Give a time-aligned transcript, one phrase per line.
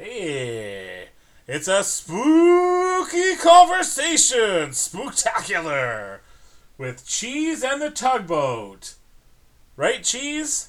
[0.00, 1.08] Hey,
[1.48, 6.20] it's a spooky conversation, spooktacular,
[6.78, 8.94] with Cheese and the Tugboat.
[9.76, 10.68] Right, Cheese?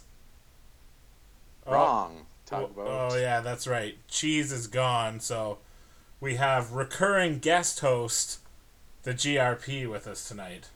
[1.67, 2.25] Oh, Wrong.
[2.51, 2.87] Oh, oh Tugboat.
[2.89, 3.97] oh, yeah, that's right.
[4.07, 5.59] Cheese is gone, so
[6.19, 8.39] we have recurring guest host,
[9.03, 10.69] the GRP, with us tonight.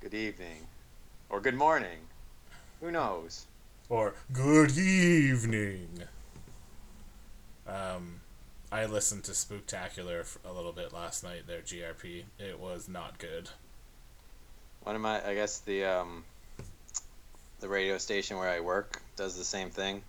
[0.00, 0.66] Good evening.
[1.30, 2.00] Or good morning.
[2.82, 3.46] Who knows?
[3.88, 6.02] Or good evening.
[7.68, 8.20] Um,
[8.70, 11.46] I listened to Spooktacular a little bit last night.
[11.46, 13.48] Their GRP, it was not good.
[14.82, 16.24] One of my, I guess the um,
[17.60, 20.02] the radio station where I work does the same thing.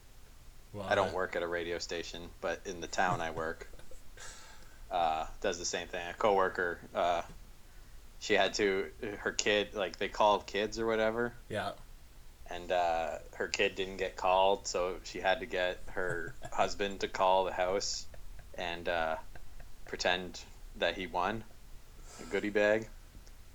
[0.73, 3.69] Well, I don't work at a radio station, but in the town I work,
[4.91, 6.05] uh, does the same thing.
[6.09, 7.21] A coworker, uh,
[8.19, 8.87] she had to,
[9.19, 11.71] her kid, like they called kids or whatever, Yeah,
[12.49, 17.07] and uh, her kid didn't get called, so she had to get her husband to
[17.07, 18.05] call the house
[18.55, 19.15] and uh,
[19.85, 20.39] pretend
[20.77, 21.43] that he won
[22.21, 22.87] a goodie bag,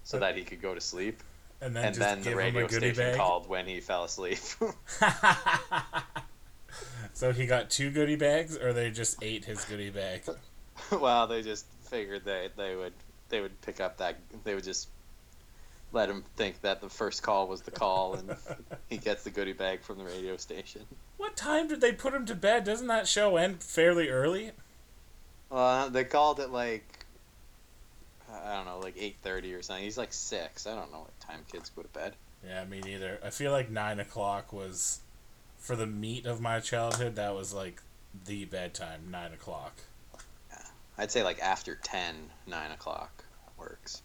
[0.04, 1.20] so that he could go to sleep.
[1.60, 3.16] and then and then the radio station bag.
[3.16, 4.38] called when he fell asleep.
[7.12, 10.22] so he got two goodie bags, or they just ate his goodie bag.
[10.92, 12.92] well, they just figured they they would
[13.28, 14.88] they would pick up that they would just
[15.92, 18.34] let him think that the first call was the call, and
[18.88, 20.82] he gets the goodie bag from the radio station.
[21.16, 22.64] What time did they put him to bed?
[22.64, 24.52] Doesn't that show end fairly early?
[25.50, 27.02] Well, they called it like
[28.32, 29.84] I don't know, like eight thirty or something.
[29.84, 30.66] He's like six.
[30.66, 32.14] I don't know what time kids go to bed.
[32.46, 33.18] Yeah, me neither.
[33.24, 35.00] I feel like nine o'clock was,
[35.58, 37.82] for the meat of my childhood, that was like
[38.26, 39.02] the bedtime.
[39.10, 39.74] Nine o'clock.
[40.50, 40.64] Yeah,
[40.98, 42.14] I'd say like after ten,
[42.46, 43.24] nine o'clock
[43.58, 44.02] works.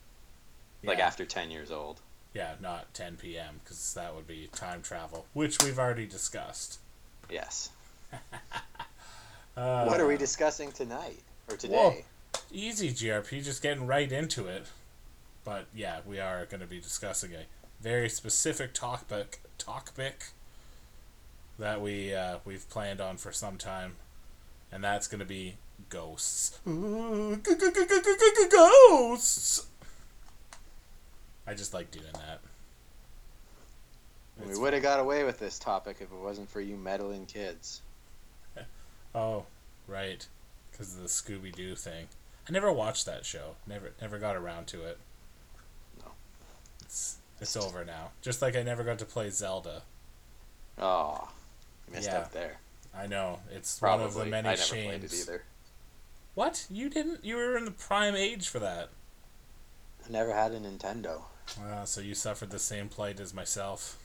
[0.83, 2.02] Like after ten years old.
[2.33, 3.61] Yeah, not 10 p.m.
[3.64, 6.78] because that would be time travel, which we've already discussed.
[7.31, 7.72] Yes.
[9.55, 11.17] Uh, what are we discussing tonight
[11.50, 11.75] or today?
[11.75, 11.95] Whoa.
[12.52, 14.67] Easy, GRP, just getting right into it.
[15.44, 17.45] But yeah, we are going to be discussing a
[17.82, 20.26] very specific topic, topic
[21.58, 23.95] that we uh, we've planned on for some time,
[24.71, 25.55] and that's going to be
[25.89, 26.59] ghosts.
[28.52, 29.65] Ghosts.
[31.47, 32.39] I just like doing that.
[34.45, 37.81] We would have got away with this topic if it wasn't for you meddling kids.
[39.15, 39.45] Oh,
[39.87, 40.27] right,
[40.69, 42.08] because of the Scooby Doo thing.
[42.47, 43.55] I never watched that show.
[43.65, 44.99] Never, never got around to it.
[46.03, 46.11] No.
[46.83, 48.11] It's it's over now.
[48.21, 49.81] Just like I never got to play Zelda.
[50.77, 51.29] Oh,
[51.91, 52.17] missed Yeah.
[52.19, 52.59] out there.
[52.95, 54.05] I know it's Probably.
[54.05, 54.87] one of the many I never shames.
[54.99, 55.43] played it either.
[56.35, 56.67] What?
[56.69, 57.25] You didn't?
[57.25, 58.89] You were in the prime age for that.
[60.08, 61.21] I never had a Nintendo.
[61.61, 63.97] Uh, so you suffered the same plight as myself.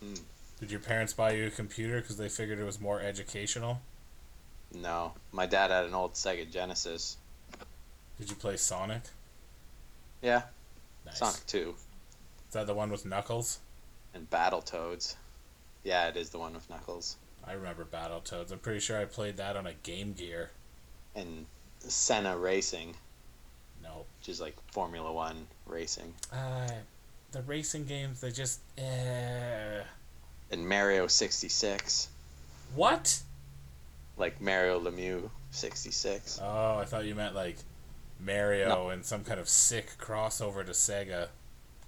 [0.00, 0.14] hmm
[0.60, 3.80] Did your parents buy you a computer because they figured it was more educational?
[4.74, 7.16] No, my dad had an old Sega Genesis.
[8.18, 9.02] Did you play Sonic?
[10.22, 10.42] Yeah,
[11.06, 11.18] Nice.
[11.18, 11.74] Sonic Two
[12.48, 13.60] Is that the one with Knuckles?
[14.14, 15.14] and Battletoads.
[15.84, 17.16] Yeah, it is the one with Knuckles
[17.46, 18.50] I remember Battletoads.
[18.52, 20.50] I'm pretty sure I played that on a Game Gear.
[21.14, 21.46] and
[21.78, 22.96] Senna Racing,
[23.88, 24.04] No.
[24.20, 26.68] which is like Formula One racing, Uh,
[27.32, 28.60] the racing games, they just.
[28.78, 29.82] Uh,
[30.50, 32.08] and Mario sixty six,
[32.74, 33.20] what?
[34.16, 36.38] like Mario Lemieux sixty six.
[36.42, 37.56] Oh, I thought you meant like
[38.20, 41.28] Mario and some kind of sick crossover to Sega.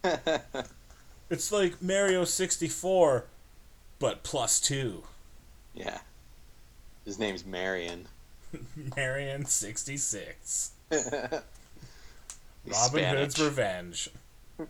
[1.31, 3.25] It's like Mario 64,
[4.01, 5.05] but plus two.
[5.75, 5.99] yeah,
[7.05, 8.09] his name's Marion.
[8.97, 10.73] Marion 66.
[10.91, 11.11] He's
[12.67, 14.11] Robin Hood's Revenge.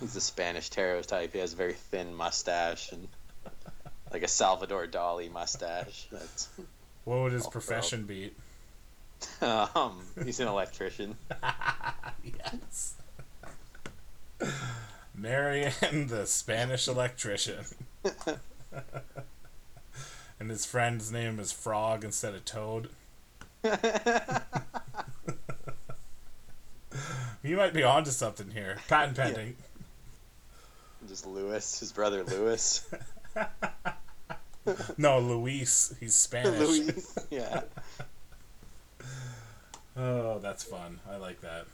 [0.00, 1.32] He's a Spanish stereotype.
[1.32, 3.08] He has a very thin mustache and
[4.12, 6.08] like a Salvador Dali mustache.
[6.10, 6.48] That's
[7.04, 8.30] What would his profession be?
[9.40, 11.16] um, he's an electrician.
[12.22, 12.94] yes.
[15.12, 15.72] Marion,
[16.06, 17.64] the Spanish electrician.
[20.38, 22.88] and his friend's name is Frog instead of Toad.
[27.42, 28.78] You might be onto something here.
[28.88, 29.56] Patent pending.
[31.08, 32.88] Just Lewis, his brother Lewis.
[34.98, 35.94] No, Luis.
[35.98, 36.58] He's Spanish.
[36.58, 37.18] Luis.
[37.30, 37.62] Yeah.
[39.96, 41.00] Oh, that's fun.
[41.10, 41.66] I like that.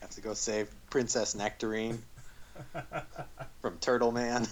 [0.00, 2.02] Have to go save Princess Nectarine
[3.62, 4.46] from Turtle Man.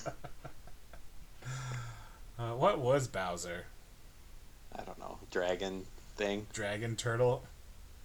[2.38, 3.64] Uh, what was Bowser?
[4.74, 5.18] I don't know.
[5.30, 5.84] Dragon
[6.16, 6.46] thing.
[6.52, 7.44] Dragon turtle?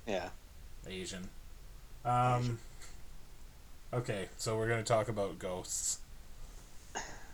[0.08, 0.30] Yeah.
[0.88, 1.30] Asian.
[2.06, 2.60] Um.
[3.94, 6.00] Okay, so we're gonna talk about ghosts.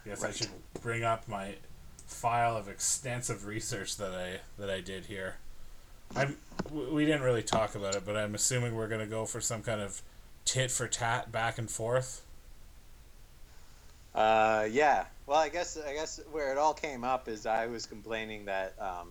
[0.06, 0.50] Guess I should
[0.82, 1.56] bring up my
[2.08, 5.36] file of extensive research that I that I did here.
[6.16, 6.38] I'm
[6.72, 9.82] we didn't really talk about it, but I'm assuming we're gonna go for some kind
[9.82, 10.02] of
[10.46, 12.22] tit for tat back and forth.
[14.14, 15.06] Uh, yeah.
[15.26, 18.74] Well, I guess I guess where it all came up is I was complaining that
[18.80, 19.08] um,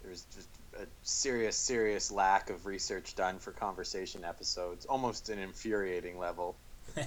[0.00, 5.38] there was just a serious, serious lack of research done for conversation episodes, almost an
[5.38, 6.56] infuriating level.
[6.96, 7.04] yeah,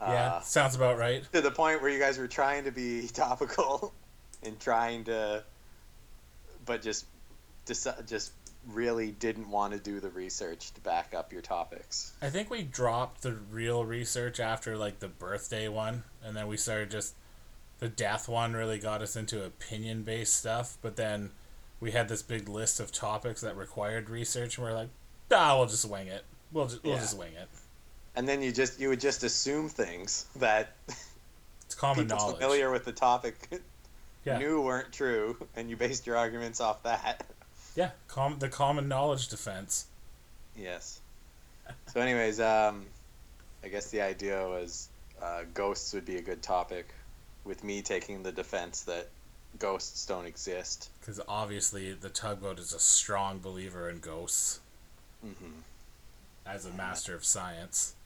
[0.00, 1.24] Uh, sounds about right.
[1.32, 3.92] to the point where you guys were trying to be topical
[4.42, 5.42] and trying to,
[6.64, 7.06] but just,
[7.66, 8.32] just, just
[8.68, 12.12] really didn't want to do the research to back up your topics.
[12.20, 16.56] I think we dropped the real research after like the birthday one, and then we
[16.56, 17.14] started just
[17.78, 20.78] the death one really got us into opinion based stuff.
[20.82, 21.30] But then
[21.80, 24.88] we had this big list of topics that required research, and we are like,
[25.32, 26.24] ah, we'll just wing it.
[26.52, 27.00] We'll just, we'll Yeah.
[27.00, 27.48] just wing it.
[28.14, 30.72] And then you just you would just assume things that
[31.66, 32.36] It's common people knowledge.
[32.36, 33.60] familiar with the topic
[34.24, 34.38] Yeah.
[34.38, 37.26] knew weren't true, and you based your arguments off that.
[37.74, 39.86] Yeah, com- the common knowledge defense.
[40.56, 41.00] Yes.
[41.92, 42.86] So, anyways, um,
[43.62, 44.88] I guess the idea was
[45.20, 46.88] uh, ghosts would be a good topic,
[47.44, 49.08] with me taking the defense that
[49.58, 50.90] ghosts don't exist.
[51.00, 54.60] Because obviously, the tugboat is a strong believer in ghosts
[55.22, 55.60] hmm
[56.46, 57.96] as a master of science.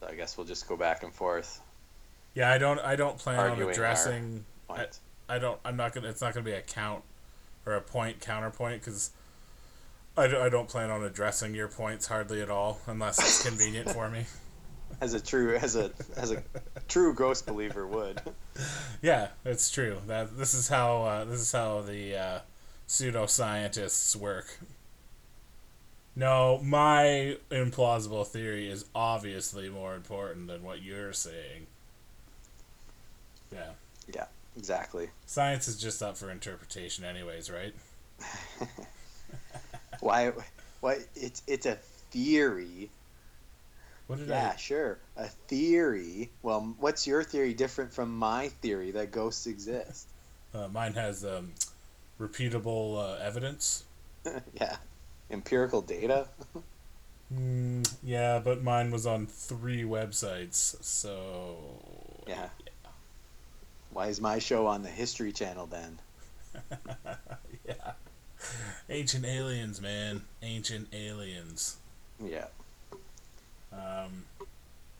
[0.00, 1.60] So I guess we'll just go back and forth.
[2.34, 2.78] Yeah, I don't.
[2.80, 4.44] I don't plan on Arguing addressing.
[4.68, 4.98] Point.
[5.28, 5.60] I don't.
[5.64, 6.08] I'm not gonna.
[6.08, 7.02] It's not gonna be a count
[7.66, 9.10] or a point counterpoint because
[10.16, 14.24] I don't plan on addressing your points hardly at all unless it's convenient for me.
[15.00, 16.42] As a true, as a as a
[16.88, 18.20] true ghost believer would.
[19.00, 19.98] Yeah, it's true.
[20.08, 22.38] That this is how uh, this is how the uh,
[22.88, 24.58] pseudoscientists work.
[26.16, 31.68] No, my implausible theory is obviously more important than what you're saying.
[33.52, 33.70] Yeah.
[34.12, 34.26] Yeah,
[34.56, 35.10] exactly.
[35.26, 37.74] Science is just up for interpretation, anyways, right?
[40.00, 40.32] Why?
[40.80, 40.98] Why?
[41.14, 41.76] It's it's a
[42.10, 42.90] theory.
[44.08, 44.98] What did Yeah, sure.
[45.16, 46.30] A theory.
[46.42, 50.08] Well, what's your theory different from my theory that ghosts exist?
[50.54, 51.52] Uh, mine has um,
[52.18, 53.84] repeatable uh, evidence.
[54.54, 54.76] yeah.
[55.30, 56.26] Empirical data?
[57.30, 61.58] Mm, yeah, but mine was on three websites, so
[62.26, 62.48] Yeah.
[63.90, 65.98] Why is my show on the History Channel then?
[67.66, 67.92] yeah.
[68.88, 70.22] Ancient aliens, man.
[70.42, 71.76] Ancient aliens.
[72.24, 72.46] Yeah.
[73.78, 74.24] Um,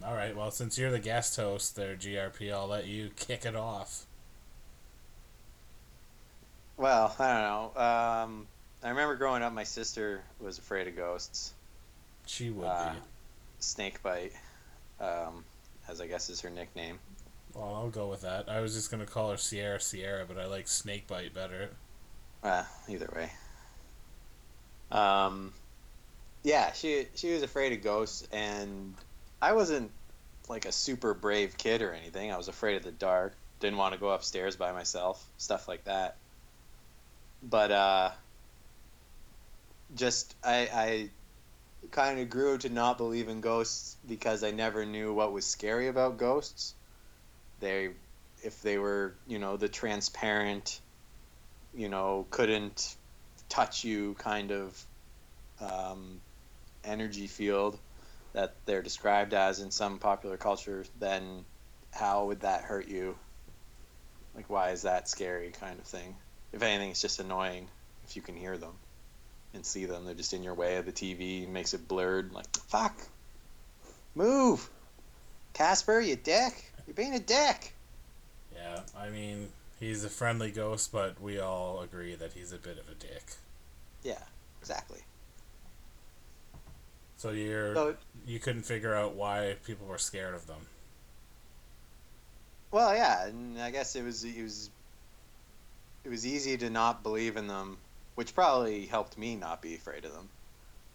[0.04, 0.34] all right.
[0.36, 4.06] Well, since you're the guest host there, GRP, I'll let you kick it off.
[6.76, 7.42] Well, I don't
[7.74, 7.82] know.
[7.82, 8.46] Um,
[8.82, 11.52] I remember growing up, my sister was afraid of ghosts.
[12.26, 12.98] She would Uh, be.
[13.60, 14.32] Snakebite,
[15.00, 15.44] um,
[15.88, 17.00] as I guess is her nickname.
[17.54, 18.48] Well, I'll go with that.
[18.48, 21.70] I was just gonna call her Sierra Sierra, but I like Snakebite better.
[22.42, 23.32] Uh, either way.
[24.92, 25.52] Um,
[26.42, 28.94] yeah, she she was afraid of ghosts, and
[29.40, 29.90] I wasn't
[30.48, 32.32] like a super brave kid or anything.
[32.32, 33.34] I was afraid of the dark.
[33.60, 35.24] Didn't want to go upstairs by myself.
[35.36, 36.16] Stuff like that.
[37.42, 38.10] But uh,
[39.94, 41.10] just I I
[41.90, 45.88] kind of grew to not believe in ghosts because I never knew what was scary
[45.88, 46.74] about ghosts.
[47.60, 47.90] They,
[48.42, 50.80] if they were, you know, the transparent
[51.74, 52.96] you know, couldn't
[53.48, 54.86] touch you kind of
[55.60, 56.20] um,
[56.84, 57.78] energy field
[58.32, 61.44] that they're described as in some popular culture, then
[61.92, 63.16] how would that hurt you?
[64.34, 66.14] Like, why is that scary kind of thing?
[66.52, 67.68] If anything, it's just annoying
[68.06, 68.74] if you can hear them
[69.54, 70.04] and see them.
[70.04, 72.32] They're just in your way of the TV, makes it blurred.
[72.32, 73.00] Like, fuck,
[74.14, 74.68] move,
[75.54, 77.74] Casper, you dick, you're being a dick.
[78.54, 79.48] Yeah, I mean,
[79.80, 83.24] he's a friendly ghost, but we all agree that he's a bit of a dick.
[84.02, 84.22] Yeah,
[84.60, 85.00] exactly.
[87.18, 87.96] So you're So
[88.26, 90.60] you couldn't figure out why people were scared of them.
[92.70, 94.70] Well, yeah, and I guess it was it was
[96.04, 97.76] it was easy to not believe in them,
[98.14, 100.28] which probably helped me not be afraid of them.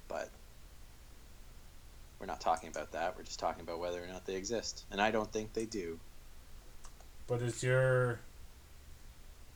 [0.07, 0.29] But
[2.19, 3.17] we're not talking about that.
[3.17, 5.99] We're just talking about whether or not they exist, and I don't think they do.
[7.27, 8.19] But is your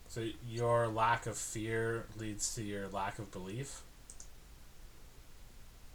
[0.08, 3.82] so your lack of fear leads to your lack of belief?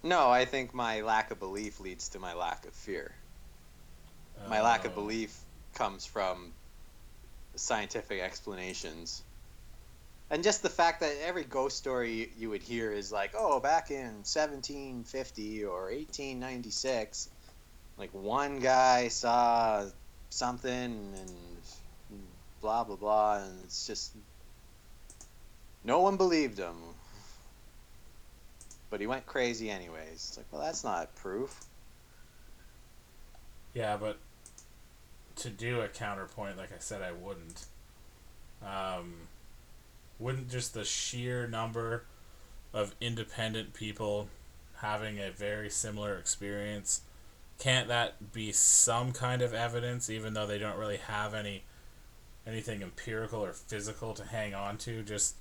[0.03, 3.15] No, I think my lack of belief leads to my lack of fear.
[4.50, 4.95] My lack of Oh.
[4.95, 5.45] belief
[5.75, 6.53] comes from
[7.55, 9.24] scientific explanations.
[10.29, 13.91] And just the fact that every ghost story you would hear is like, oh, back
[13.91, 17.29] in 1750 or 1896,
[17.98, 19.86] like one guy saw
[20.29, 22.27] something and
[22.62, 24.15] blah blah blah, and it's just
[25.83, 26.93] no one believed him.
[28.94, 30.12] But he went crazy anyways.
[30.12, 31.66] It's like, well, that's not proof.
[33.74, 34.20] Yeah, but
[35.38, 37.66] to do a counterpoint, like I said, I wouldn't.
[38.64, 39.16] Um,
[40.20, 42.06] wouldn't just the sheer number
[42.72, 44.28] of independent people
[44.76, 47.02] having a very similar experience
[47.58, 51.64] can't that be some kind of evidence even though they don't really have any
[52.46, 55.36] anything empirical or physical to hang on to just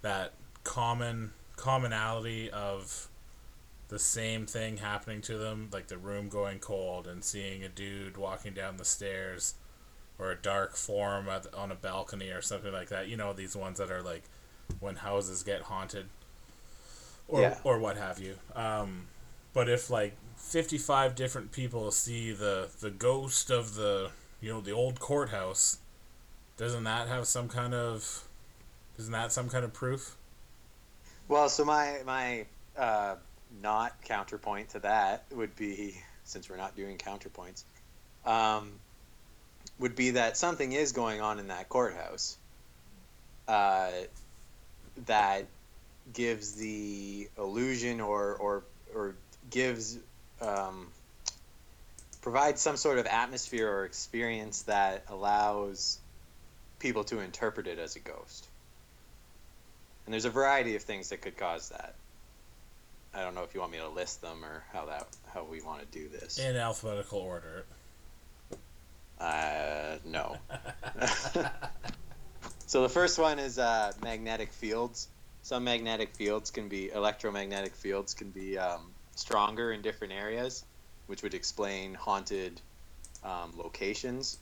[0.00, 0.32] that
[0.64, 3.08] common commonality of
[3.86, 8.16] the same thing happening to them like the room going cold and seeing a dude
[8.16, 9.54] walking down the stairs
[10.18, 13.06] or a dark form on a balcony or something like that.
[13.06, 14.24] You know these ones that are like
[14.80, 16.06] when houses get haunted
[17.28, 17.58] or yeah.
[17.62, 18.34] or what have you.
[18.56, 19.06] Um,
[19.52, 24.72] but if like 55 different people see the the ghost of the you know the
[24.72, 25.78] old courthouse
[26.56, 28.24] doesn't that have some kind of
[28.98, 30.16] isn't that some kind of proof
[31.28, 33.16] well so my my uh,
[33.60, 37.64] not counterpoint to that would be since we're not doing counterpoints
[38.24, 38.72] um,
[39.78, 42.36] would be that something is going on in that courthouse
[43.48, 43.90] uh,
[45.06, 45.46] that
[46.12, 48.62] gives the illusion or or
[48.94, 49.14] or
[49.50, 49.98] gives
[50.40, 50.88] um,
[52.22, 55.98] provides some sort of atmosphere or experience that allows
[56.78, 58.46] people to interpret it as a ghost.
[60.04, 61.94] And there's a variety of things that could cause that.
[63.14, 65.60] I don't know if you want me to list them or how that how we
[65.60, 66.38] want to do this.
[66.38, 67.64] In alphabetical order.
[69.20, 70.36] Uh, no.
[72.66, 75.08] so the first one is uh, magnetic fields.
[75.42, 80.64] Some magnetic fields can be electromagnetic fields can be um, stronger in different areas,
[81.06, 82.60] which would explain haunted
[83.24, 84.38] um, locations.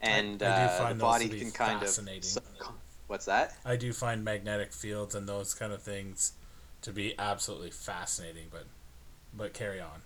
[0.00, 1.98] And I, I uh, the body can kind of.
[3.06, 3.56] What's that?
[3.64, 6.32] I do find magnetic fields and those kind of things
[6.82, 8.64] to be absolutely fascinating, but
[9.34, 10.02] but carry on.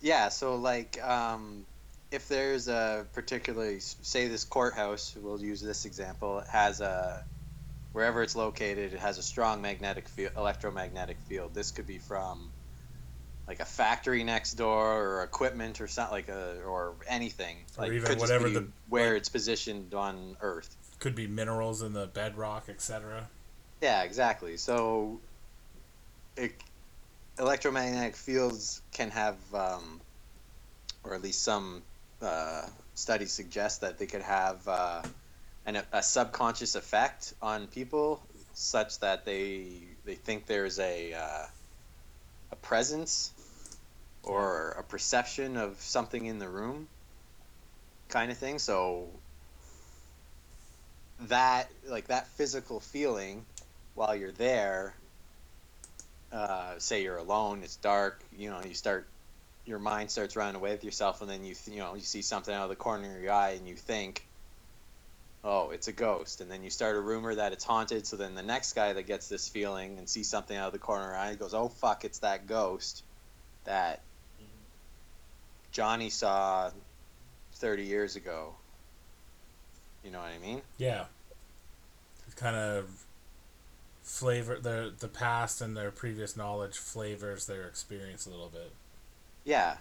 [0.00, 1.64] Yeah, so like um,
[2.10, 7.22] if there's a particularly say this courthouse, we'll use this example, has a
[7.92, 11.54] wherever it's located, it has a strong magnetic field, electromagnetic field.
[11.54, 12.50] This could be from
[13.48, 17.56] like a factory next door or equipment or something like a or anything.
[17.78, 20.74] Like or even whatever the where like, it's positioned on Earth.
[20.98, 23.28] Could be minerals in the bedrock, etc.
[23.82, 24.56] Yeah, exactly.
[24.56, 25.20] So,
[26.36, 26.52] it,
[27.38, 30.00] electromagnetic fields can have, um,
[31.04, 31.82] or at least some
[32.22, 34.66] uh, studies suggest that they could have.
[34.66, 35.02] Uh,
[35.66, 38.22] an, a subconscious effect on people
[38.54, 39.66] such that they
[40.04, 41.46] they think there's a uh,
[42.52, 43.32] a presence
[44.22, 46.88] or a perception of something in the room
[48.08, 49.08] kind of thing so
[51.22, 53.44] that like that physical feeling
[53.94, 54.94] while you're there
[56.32, 59.06] uh, say you're alone it's dark you know you start
[59.64, 62.54] your mind starts running away with yourself and then you you know you see something
[62.54, 64.26] out of the corner of your eye and you think
[65.46, 66.40] oh, it's a ghost.
[66.40, 68.06] And then you start a rumor that it's haunted.
[68.06, 70.78] So then the next guy that gets this feeling and sees something out of the
[70.78, 73.04] corner of eye goes, oh, fuck, it's that ghost
[73.64, 74.00] that
[75.70, 76.70] Johnny saw
[77.54, 78.54] 30 years ago.
[80.06, 80.62] You know what I mean?
[80.78, 81.06] Yeah.
[82.36, 82.88] kind of
[84.04, 88.70] flavor the the past and their previous knowledge flavors their experience a little bit.
[89.44, 89.78] Yeah,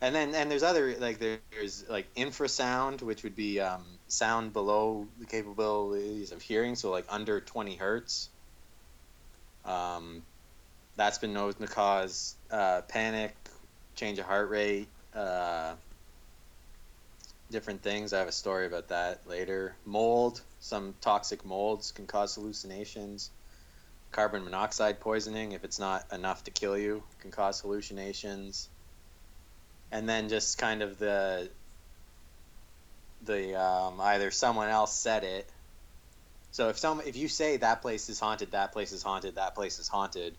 [0.00, 5.08] and then and there's other like there's like infrasound, which would be um, sound below
[5.18, 8.28] the capabilities of hearing, so like under 20 hertz.
[9.64, 10.22] Um,
[10.94, 13.34] that's been known to cause uh, panic,
[13.96, 15.72] change of heart rate, uh,
[17.54, 18.12] different things.
[18.12, 19.74] I have a story about that later.
[19.86, 23.30] Mold, some toxic molds can cause hallucinations.
[24.10, 28.68] Carbon monoxide poisoning, if it's not enough to kill you, can cause hallucinations
[29.94, 31.48] and then just kind of the
[33.24, 35.48] the um, either someone else said it.
[36.50, 39.54] So if some if you say that place is haunted, that place is haunted, that
[39.54, 40.34] place is haunted,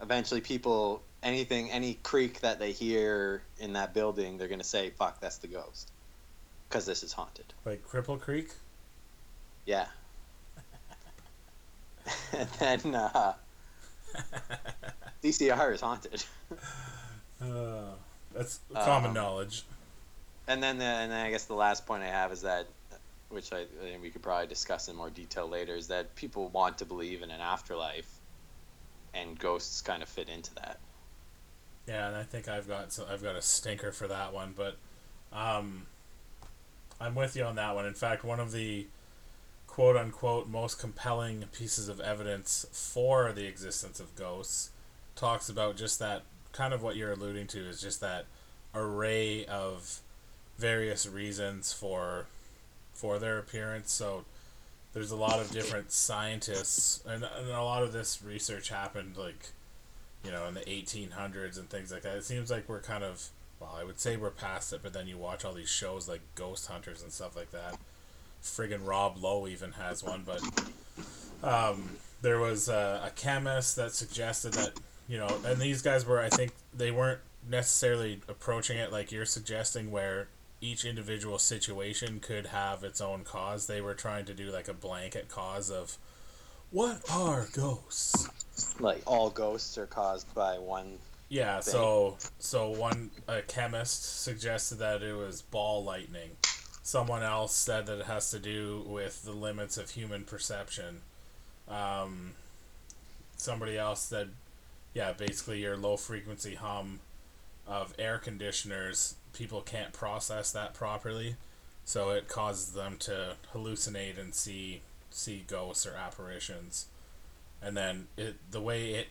[0.00, 5.20] eventually people anything any creak that they hear in that building, they're gonna say, "Fuck,
[5.20, 5.90] that's the ghost,"
[6.68, 7.52] because this is haunted.
[7.64, 8.50] Like Cripple Creek.
[9.66, 9.86] Yeah.
[12.32, 13.34] and then uh,
[15.22, 16.24] DCR is haunted.
[17.40, 17.92] Uh,
[18.34, 19.64] that's common um, knowledge.
[20.48, 22.66] And then, the, and then I guess the last point I have is that,
[23.28, 26.78] which I, I we could probably discuss in more detail later, is that people want
[26.78, 28.10] to believe in an afterlife,
[29.14, 30.78] and ghosts kind of fit into that.
[31.90, 34.76] Yeah, and I think I've got so I've got a stinker for that one, but
[35.32, 35.86] um,
[37.00, 37.84] I'm with you on that one.
[37.84, 38.86] In fact, one of the
[39.66, 44.70] quote unquote most compelling pieces of evidence for the existence of ghosts
[45.16, 48.26] talks about just that kind of what you're alluding to is just that
[48.72, 49.98] array of
[50.58, 52.26] various reasons for
[52.94, 53.90] for their appearance.
[53.90, 54.26] So
[54.92, 59.48] there's a lot of different scientists, and, and a lot of this research happened like
[60.24, 62.16] you know in the 1800s and things like that.
[62.16, 63.28] It seems like we're kind of
[63.60, 66.20] well, I would say we're past it, but then you watch all these shows like
[66.34, 67.78] Ghost Hunters and stuff like that.
[68.42, 70.42] Friggin' Rob Lowe even has one, but
[71.42, 71.90] um,
[72.22, 74.72] there was a, a chemist that suggested that
[75.10, 79.24] you know, and these guys were, I think, they weren't necessarily approaching it like you're
[79.24, 80.28] suggesting, where
[80.60, 83.66] each individual situation could have its own cause.
[83.66, 85.98] They were trying to do like a blanket cause of
[86.70, 88.28] what are ghosts?
[88.80, 90.98] Like all ghosts are caused by one.
[91.28, 91.72] Yeah, thing.
[91.72, 96.30] so so one a chemist suggested that it was ball lightning.
[96.82, 101.02] Someone else said that it has to do with the limits of human perception.
[101.68, 102.32] Um,
[103.36, 104.30] somebody else said,
[104.92, 107.00] yeah, basically your low frequency hum
[107.66, 111.36] of air conditioners, people can't process that properly,
[111.84, 114.80] so it causes them to hallucinate and see
[115.10, 116.86] see ghosts or apparitions.
[117.62, 119.08] And then it the way it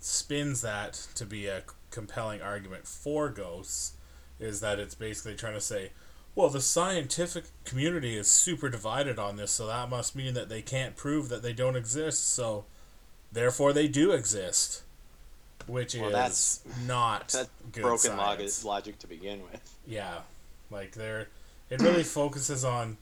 [0.00, 3.92] spins that to be a compelling argument for ghosts
[4.38, 5.90] is that it's basically trying to say,
[6.34, 10.62] well, the scientific community is super divided on this, so that must mean that they
[10.62, 12.64] can't prove that they don't exist, so
[13.32, 14.82] therefore they do exist.
[15.66, 19.76] Which Well, is that's- not That's broken log- logic to begin with.
[19.86, 20.18] Yeah,
[20.70, 21.28] like they're
[21.70, 22.96] it really focuses on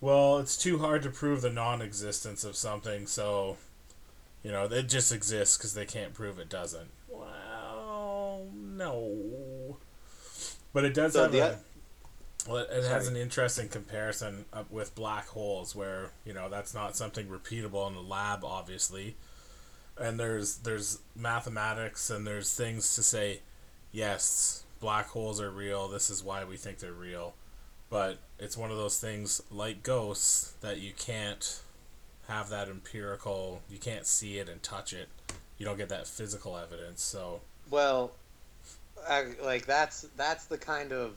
[0.00, 3.56] well, it's too hard to prove the non-existence of something, so
[4.42, 6.90] you know it just exists because they can't prove it doesn't.
[7.08, 9.78] Well, no,
[10.72, 11.58] but it does So have the a.
[12.46, 16.74] Well, it, it has an interesting comparison uh, with black holes, where you know that's
[16.74, 19.16] not something repeatable in the lab, obviously,
[19.98, 23.40] and there's there's mathematics and there's things to say,
[23.92, 25.88] yes, black holes are real.
[25.88, 27.34] This is why we think they're real,
[27.90, 31.60] but it's one of those things like ghosts that you can't
[32.28, 33.62] have that empirical.
[33.70, 35.08] You can't see it and touch it.
[35.58, 37.02] You don't get that physical evidence.
[37.02, 38.12] So Well,
[39.08, 41.12] I, like that's that's the kind of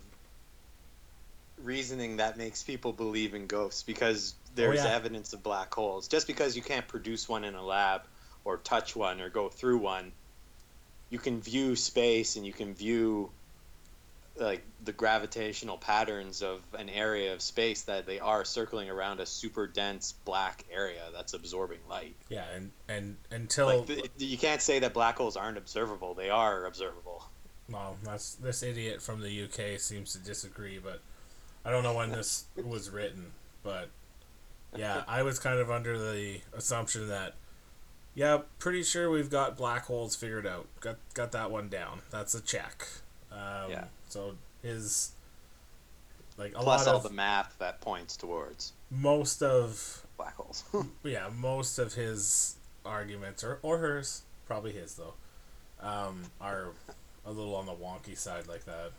[1.64, 4.96] reasoning that makes people believe in ghosts because there's Oh, yeah.
[4.96, 6.08] evidence of black holes.
[6.08, 8.02] Just because you can't produce one in a lab
[8.46, 10.12] or touch one or go through one,
[11.10, 13.30] you can view space and you can view
[14.40, 19.26] like the gravitational patterns of an area of space that they are circling around a
[19.26, 22.16] super dense black area that's absorbing light.
[22.30, 26.14] yeah, and and until Like th- you can't say that black holes aren't observable.
[26.14, 27.26] They are observable.
[27.70, 31.02] Well, that's this idiot from the UK seems to disagree, but
[31.64, 33.32] I don't know when this was written,
[33.64, 33.90] but
[34.76, 37.34] yeah, I was kind of under the assumption that
[38.16, 40.68] yeah, pretty sure we've got black holes figured out.
[40.80, 42.02] Got got that one down.
[42.10, 42.88] That's a check.
[43.32, 43.86] Um, Yeah.
[44.10, 45.12] So his
[46.38, 50.64] like a Plus lot all of the math that points towards most of black holes.
[51.04, 55.14] yeah, most of his arguments or or hers, probably his though,
[55.82, 56.70] um, are
[57.26, 58.92] a little on the wonky side like that.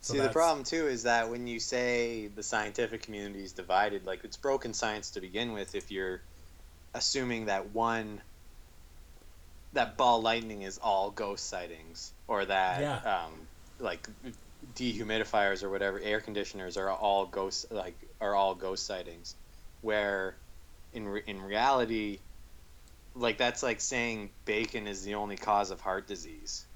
[0.00, 4.06] So See, the problem too is that when you say the scientific community is divided,
[4.06, 5.74] like it's broken science to begin with.
[5.74, 6.20] If you're
[6.94, 8.20] assuming that one,
[9.72, 13.24] that ball lightning is all ghost sightings, or that Yeah.
[13.24, 13.32] um,
[13.78, 14.08] like
[14.74, 19.34] dehumidifiers or whatever air conditioners are all ghost like are all ghost sightings,
[19.82, 20.34] where
[20.92, 22.18] in re- in reality,
[23.14, 26.66] like that's like saying bacon is the only cause of heart disease.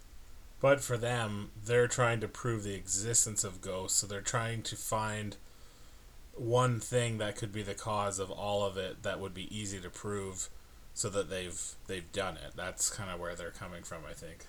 [0.61, 4.77] But for them, they're trying to prove the existence of ghosts, so they're trying to
[4.77, 5.37] find
[6.35, 9.81] one thing that could be the cause of all of it that would be easy
[9.81, 10.49] to prove
[10.95, 12.53] so that they've they've done it.
[12.57, 14.45] That's kind of where they're coming from, I think.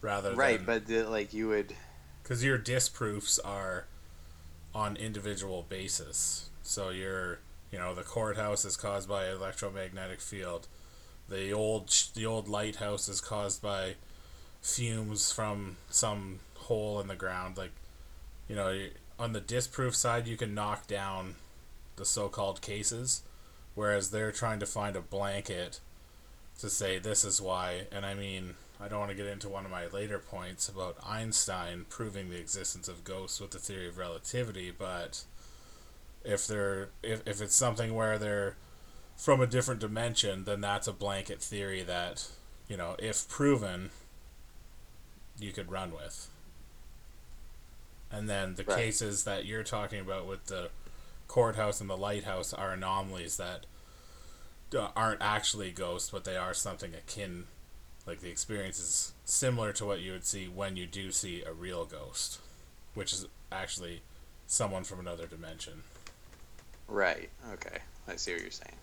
[0.00, 1.74] Rather Right, than, but the, like you would
[2.22, 3.86] because your disproofs are
[4.74, 6.50] on individual basis.
[6.62, 7.38] So your,
[7.70, 10.66] you know, the courthouse is caused by electromagnetic field.
[11.28, 13.94] The old the old lighthouse is caused by
[14.60, 17.56] fumes from some hole in the ground.
[17.56, 17.72] Like,
[18.48, 21.36] you know, on the disproof side, you can knock down
[21.94, 23.22] the so-called cases,
[23.74, 25.80] whereas they're trying to find a blanket
[26.58, 27.86] to say this is why.
[27.92, 30.98] And I mean, I don't want to get into one of my later points about
[31.06, 35.24] Einstein proving the existence of ghosts with the theory of relativity, but
[36.24, 38.56] if they're if, if it's something where they're
[39.16, 42.28] from a different dimension, then that's a blanket theory that,
[42.68, 43.90] you know, if proven,
[45.38, 46.28] you could run with.
[48.10, 48.76] And then the Right.
[48.76, 50.70] cases that you're talking about with the
[51.28, 53.66] courthouse and the lighthouse are anomalies that
[54.76, 57.46] uh, aren't actually ghosts, but they are something akin.
[58.06, 61.52] Like the experience is similar to what you would see when you do see a
[61.52, 62.40] real ghost,
[62.94, 64.02] which is actually
[64.46, 65.82] someone from another dimension.
[66.88, 67.28] Right.
[67.54, 67.78] Okay.
[68.06, 68.76] I see what you're saying.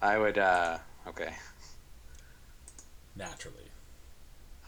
[0.00, 0.38] I would.
[0.38, 1.32] uh Okay.
[3.16, 3.70] Naturally.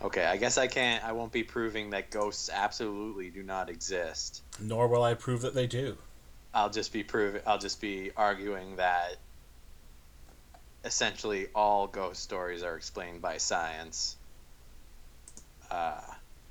[0.03, 0.25] Okay.
[0.25, 1.05] I guess I can't.
[1.05, 4.43] I won't be proving that ghosts absolutely do not exist.
[4.61, 5.97] Nor will I prove that they do.
[6.53, 7.43] I'll just be proving.
[7.47, 9.17] I'll just be arguing that
[10.85, 14.17] essentially all ghost stories are explained by science.
[15.71, 16.01] Uh,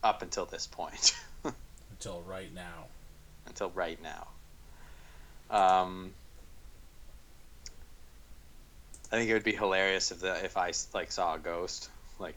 [0.04, 1.16] up until this point,
[1.92, 2.86] Until right now.
[3.48, 4.28] until right now.
[5.50, 6.14] Um,
[9.12, 12.36] I think it would be hilarious if the if I like saw a ghost like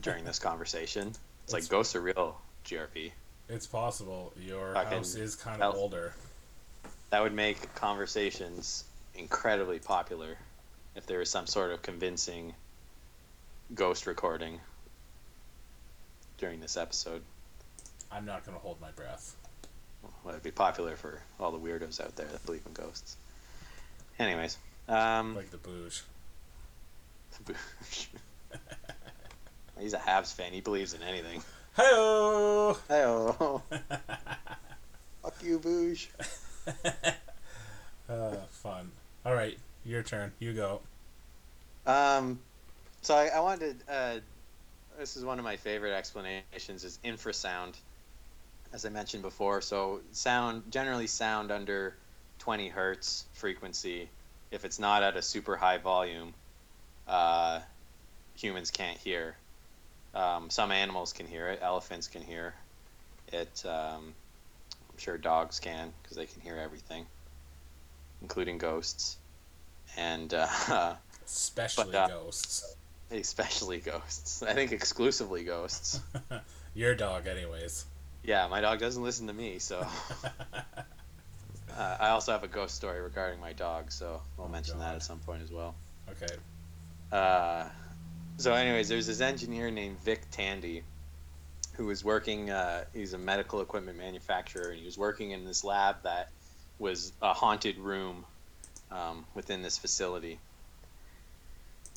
[0.00, 1.12] during this conversation.
[1.44, 3.10] It's like ghosts are real, GRP.
[3.48, 6.14] It's possible your Fucking house is kind of older.
[7.10, 8.84] That would make conversations
[9.16, 10.36] incredibly popular
[10.94, 12.54] if there is some sort of convincing
[13.74, 14.60] ghost recording
[16.38, 17.22] during this episode.
[18.10, 19.34] I'm not going to hold my breath.
[20.02, 23.16] Well, it'd be popular for all the weirdos out there that believe in ghosts.
[24.18, 26.02] Anyways, um, Like the booge.
[29.80, 30.52] he's a Habs fan.
[30.52, 31.42] He believes in anything.
[31.76, 32.78] Hey-oh!
[32.86, 33.78] Hey,
[35.22, 36.10] fuck you, Booge.
[38.08, 38.90] uh, fun.
[39.24, 40.32] All right, your turn.
[40.38, 40.80] You go.
[41.86, 42.38] Um,
[43.02, 43.76] so I, I wanted.
[43.88, 44.16] Uh,
[44.98, 46.84] this is one of my favorite explanations.
[46.84, 47.74] Is infrasound,
[48.72, 49.60] as I mentioned before.
[49.60, 51.96] So sound generally sound under
[52.40, 54.08] 20 hertz frequency.
[54.50, 56.34] If it's not at a super high volume,
[57.08, 57.60] uh,
[58.34, 59.36] humans can't hear.
[60.14, 61.60] Um, some animals can hear it.
[61.62, 62.54] Elephants can hear
[63.32, 63.62] it.
[63.64, 64.14] Um,
[64.90, 67.06] I'm sure dogs can because they can hear everything,
[68.20, 69.16] including ghosts.
[69.96, 72.76] And uh, Especially But, uh, ghosts.
[73.10, 74.42] especially ghosts.
[74.42, 76.00] I think exclusively ghosts.
[76.74, 77.84] Your dog, anyways.
[78.24, 79.84] Yeah, my dog doesn't listen to me, so
[81.76, 84.94] uh, I also have a ghost story regarding my dog, so I'll Oh, mention that
[84.94, 85.74] at some point as well.
[86.10, 86.34] okay.
[87.10, 87.68] Uh,
[88.38, 90.82] so, anyways, there's this engineer named Vic Tandy
[91.74, 92.50] who was working.
[92.50, 96.30] Uh, he's a medical equipment manufacturer, and he was working in this lab that
[96.78, 98.24] was a haunted room
[98.92, 100.38] um, within this facility.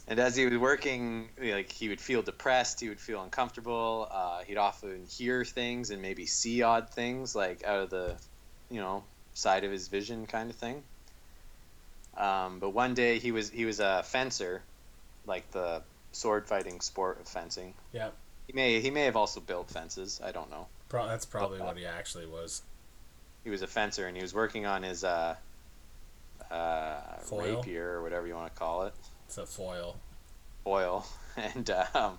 [0.08, 4.08] And as he was working, like he would feel depressed, he would feel uncomfortable.
[4.12, 8.16] Uh, he'd often hear things and maybe see odd things, like out of the,
[8.70, 9.04] you know,
[9.34, 10.84] side of his vision, kind of thing.
[12.18, 14.62] Um, but one day he was he was a fencer,
[15.26, 15.82] like the
[16.12, 17.74] sword fighting sport of fencing.
[17.92, 18.10] Yeah.
[18.46, 20.22] He may he may have also built fences.
[20.24, 20.68] I don't know.
[20.88, 22.62] Pro- that's probably uh, what he actually was.
[23.44, 25.36] He was a fencer and he was working on his uh,
[26.52, 27.58] uh, Foil?
[27.58, 28.94] rapier or whatever you want to call it,
[29.28, 29.98] It's a foil.
[30.64, 31.06] foil,
[31.38, 32.18] and um,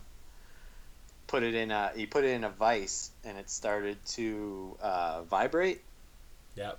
[1.27, 5.23] put it in a he put it in a vise and it started to uh,
[5.25, 5.83] vibrate.
[6.57, 6.79] Yep.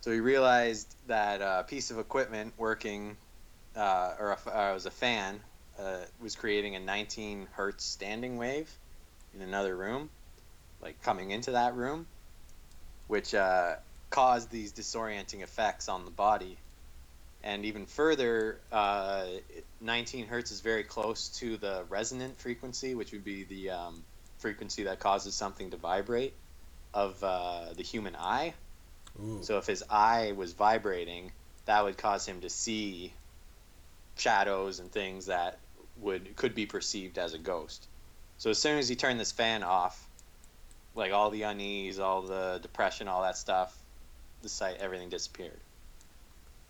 [0.00, 3.16] So he realized that a piece of equipment working,
[3.76, 5.40] uh, or a, uh, it was a fan,
[5.78, 8.70] uh, was creating a 19 hertz standing wave
[9.34, 10.08] in another room,
[10.80, 12.06] like coming into that room,
[13.08, 13.34] which
[14.10, 16.56] caused these disorienting effects on the body.
[17.42, 19.26] And even further, uh,
[19.80, 24.02] 19 hertz is very close to the resonant frequency, which would be the um,
[24.38, 26.34] frequency that causes something to vibrate
[26.92, 28.54] of uh, the human eye.
[29.22, 29.38] Ooh.
[29.42, 31.32] So if his eye was vibrating,
[31.66, 33.12] that would cause him to see
[34.16, 35.58] shadows and things that
[36.00, 37.86] would could be perceived as a ghost.
[38.38, 40.08] So as soon as he turned this fan off,
[40.94, 43.76] like all the unease, all the depression, all that stuff,
[44.42, 45.60] the site, everything disappeared.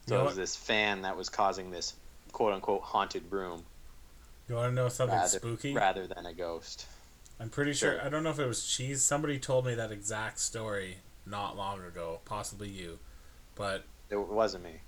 [0.06, 0.40] You So know it was what?
[0.40, 1.94] this fan that was causing this
[2.32, 3.64] quote unquote haunted room
[4.48, 5.74] you want to know something rather, spooky?
[5.74, 6.86] rather than a ghost.
[7.38, 7.92] I'm pretty sure.
[7.92, 8.02] Sure.
[8.04, 9.02] I don't know if it was cheese.
[9.02, 12.20] Somebody told me that exact story not long ago.
[12.24, 12.98] Possibly you,
[13.54, 14.80] but It wasn't me.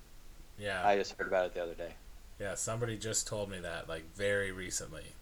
[0.59, 1.93] yeah, I just heard about it the other day.
[2.39, 2.55] yeah.
[2.55, 5.13] Somebody just told me that like very recently.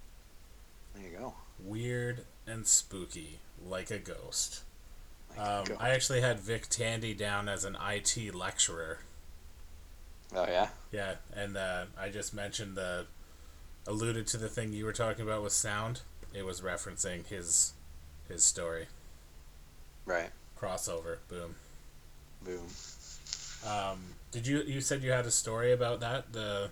[0.94, 1.34] There you go.
[1.58, 4.62] Weird and spooky, like a ghost.
[5.38, 5.78] Like a Um.
[5.80, 8.98] I actually had Vic Tandy down as an IT lecturer.
[10.34, 10.68] oh yeah.
[10.92, 13.06] Yeah, and uh, I just mentioned the
[13.86, 16.02] alluded to the thing you were talking about with sound.
[16.34, 17.72] It was referencing his
[18.28, 18.86] his story
[20.04, 20.30] Right.
[20.60, 21.18] crossover.
[21.28, 21.54] Boom.
[22.44, 22.66] Boom.
[23.66, 23.98] Um,
[24.30, 26.70] did you you said you had a story about that the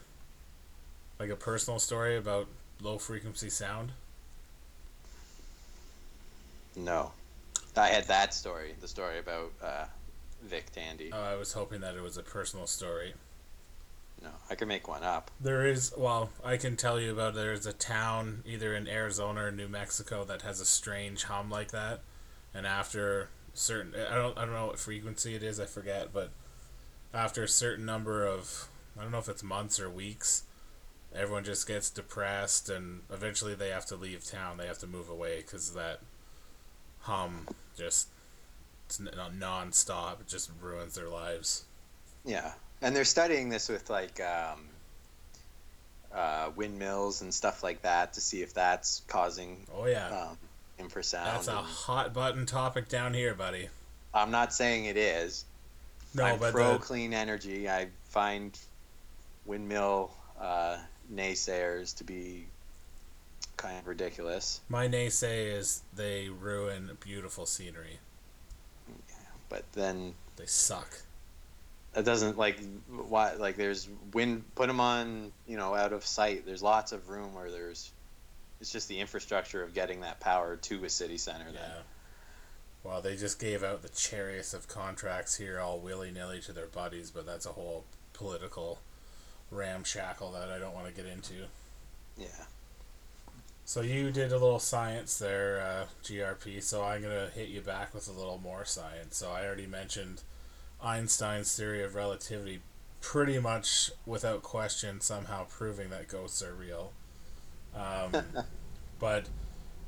[1.18, 2.46] like a personal story about
[2.82, 3.92] low frequency sound?
[6.76, 7.12] No.
[7.76, 9.84] I had that story, the story about uh,
[10.42, 11.10] Vic Tandy.
[11.12, 13.14] Oh, I was hoping that it was a personal story.
[14.22, 15.30] No, I can make one up.
[15.40, 19.50] There is, well, I can tell you about there's a town either in Arizona or
[19.50, 22.00] New Mexico that has a strange hum like that.
[22.54, 26.30] And after certain I don't I don't know what frequency it is, I forget, but
[27.12, 30.44] after a certain number of I don't know if it's months or weeks,
[31.14, 34.56] everyone just gets depressed and eventually they have to leave town.
[34.56, 36.00] They have to move away cuz that
[37.06, 38.08] hum just
[38.86, 40.20] it's non-stop.
[40.20, 41.64] It just ruins their lives.
[42.24, 44.60] Yeah, and they're studying this with like um,
[46.14, 50.08] uh, windmills and stuff like that to see if that's causing Oh yeah.
[50.30, 50.38] um,
[50.78, 51.24] infrasound.
[51.24, 53.68] That's a hot button topic down here, buddy.
[54.14, 55.44] I'm not saying it is.
[56.14, 57.68] No, I'm but pro the, clean energy.
[57.68, 58.58] I find
[59.44, 60.78] windmill uh,
[61.12, 62.46] naysayers to be
[63.56, 64.60] kind of ridiculous.
[64.68, 67.98] my naysay is they ruin beautiful scenery.
[69.48, 70.98] But then They suck.
[71.94, 74.44] it doesn't like why like there's wind.
[74.54, 76.44] Put them on you know out of sight.
[76.44, 77.92] There's lots of room where there's.
[78.60, 81.44] It's just the infrastructure of getting that power to a city center.
[81.44, 81.54] Then.
[81.54, 81.82] Yeah.
[82.82, 86.66] Well, they just gave out the chariots of contracts here all willy nilly to their
[86.66, 88.78] buddies, but that's a whole political
[89.50, 91.34] ramshackle that I don't want to get into.
[92.16, 92.26] Yeah.
[93.66, 96.62] So you did a little science there, uh, GRP.
[96.62, 99.16] So I'm gonna hit you back with a little more science.
[99.16, 100.22] So I already mentioned
[100.80, 102.60] Einstein's theory of relativity,
[103.00, 106.92] pretty much without question, somehow proving that ghosts are real.
[107.74, 108.12] Um,
[109.00, 109.26] but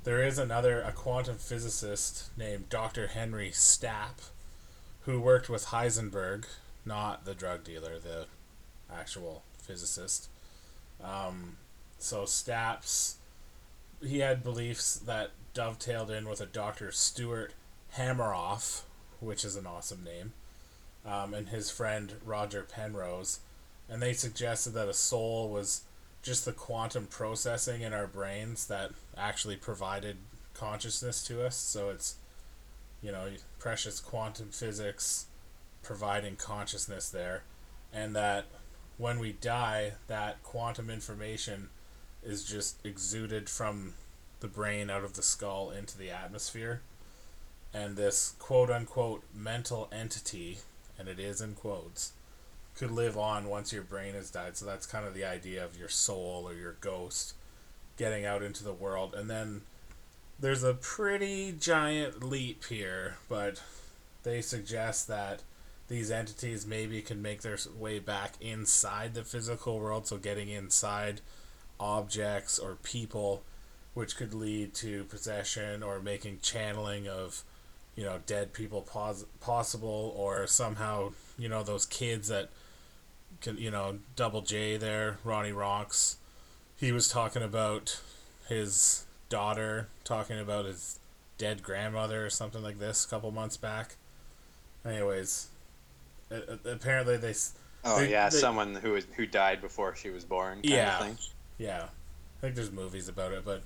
[0.02, 3.06] there is another a quantum physicist named Dr.
[3.06, 4.30] Henry Stapp,
[5.02, 6.46] who worked with Heisenberg,
[6.84, 8.26] not the drug dealer, the
[8.92, 10.28] actual physicist.
[11.00, 11.58] Um,
[12.00, 13.17] so Stapp's
[14.02, 16.92] he had beliefs that dovetailed in with a Dr.
[16.92, 17.52] Stuart
[17.96, 18.82] Hameroff,
[19.20, 20.32] which is an awesome name,
[21.04, 23.40] um, and his friend Roger Penrose,
[23.88, 25.82] and they suggested that a soul was
[26.22, 30.16] just the quantum processing in our brains that actually provided
[30.52, 31.56] consciousness to us.
[31.56, 32.16] So it's,
[33.02, 35.26] you know, precious quantum physics
[35.82, 37.44] providing consciousness there,
[37.92, 38.46] and that
[38.98, 41.70] when we die, that quantum information
[42.28, 43.94] is just exuded from
[44.40, 46.82] the brain out of the skull into the atmosphere.
[47.72, 50.58] And this quote unquote mental entity,
[50.98, 52.12] and it is in quotes,
[52.76, 54.56] could live on once your brain has died.
[54.56, 57.34] So that's kind of the idea of your soul or your ghost
[57.96, 59.14] getting out into the world.
[59.14, 59.62] And then
[60.38, 63.62] there's a pretty giant leap here, but
[64.22, 65.42] they suggest that
[65.88, 71.22] these entities maybe can make their way back inside the physical world, so getting inside
[71.80, 73.42] objects or people,
[73.94, 77.42] which could lead to possession or making channeling of,
[77.96, 82.48] you know, dead people pos- possible, or somehow, you know, those kids that
[83.40, 86.16] can, you know, Double J there, Ronnie Rocks,
[86.76, 88.00] he was talking about
[88.48, 90.98] his daughter, talking about his
[91.38, 93.96] dead grandmother or something like this a couple months back.
[94.84, 95.48] Anyways,
[96.64, 97.34] apparently they
[97.84, 100.54] Oh They- yeah, they- someone who was who died before she was born.
[100.56, 100.98] Kind Yeah.
[101.58, 101.84] Yeah,
[102.38, 103.62] I think there's movies about it, but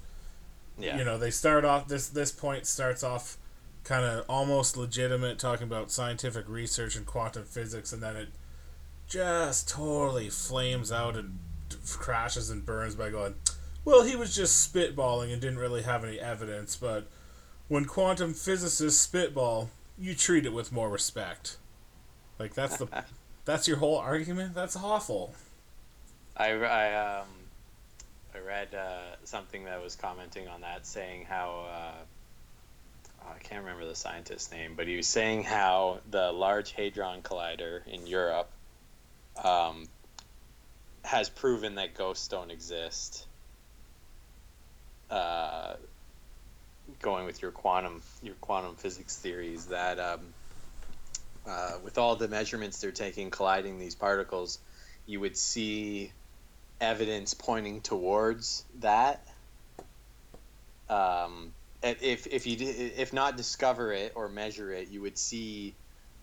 [0.79, 0.97] Yeah.
[0.97, 3.37] you know they start off this this point starts off
[3.85, 8.29] kind of almost legitimate, talking about scientific research and quantum physics, and then it
[9.09, 11.39] just totally flames out and
[11.99, 13.35] crashes and burns by going,
[13.85, 17.09] well, he was just spitballing and didn't really have any evidence, but
[17.69, 21.57] when quantum physicists spitball, you treat it with more respect.
[22.39, 22.87] Like that's the
[23.45, 24.55] that's your whole argument.
[24.55, 25.35] That's awful.
[26.37, 27.27] I, I um
[28.35, 33.65] I read uh, something that was commenting on that, saying how uh, oh, I can't
[33.65, 38.51] remember the scientist's name, but he was saying how the Large Hadron Collider in Europe
[39.43, 39.87] um,
[41.05, 43.27] has proven that ghosts don't exist.
[45.11, 45.75] Uh,
[47.01, 50.21] going with your quantum your quantum physics theories that um,
[51.47, 54.59] uh, with all the measurements they're taking colliding these particles,
[55.07, 56.13] you would see
[56.83, 59.25] evidence pointing towards that.
[60.89, 65.75] Um, if if you if not discover it or measure it, you would see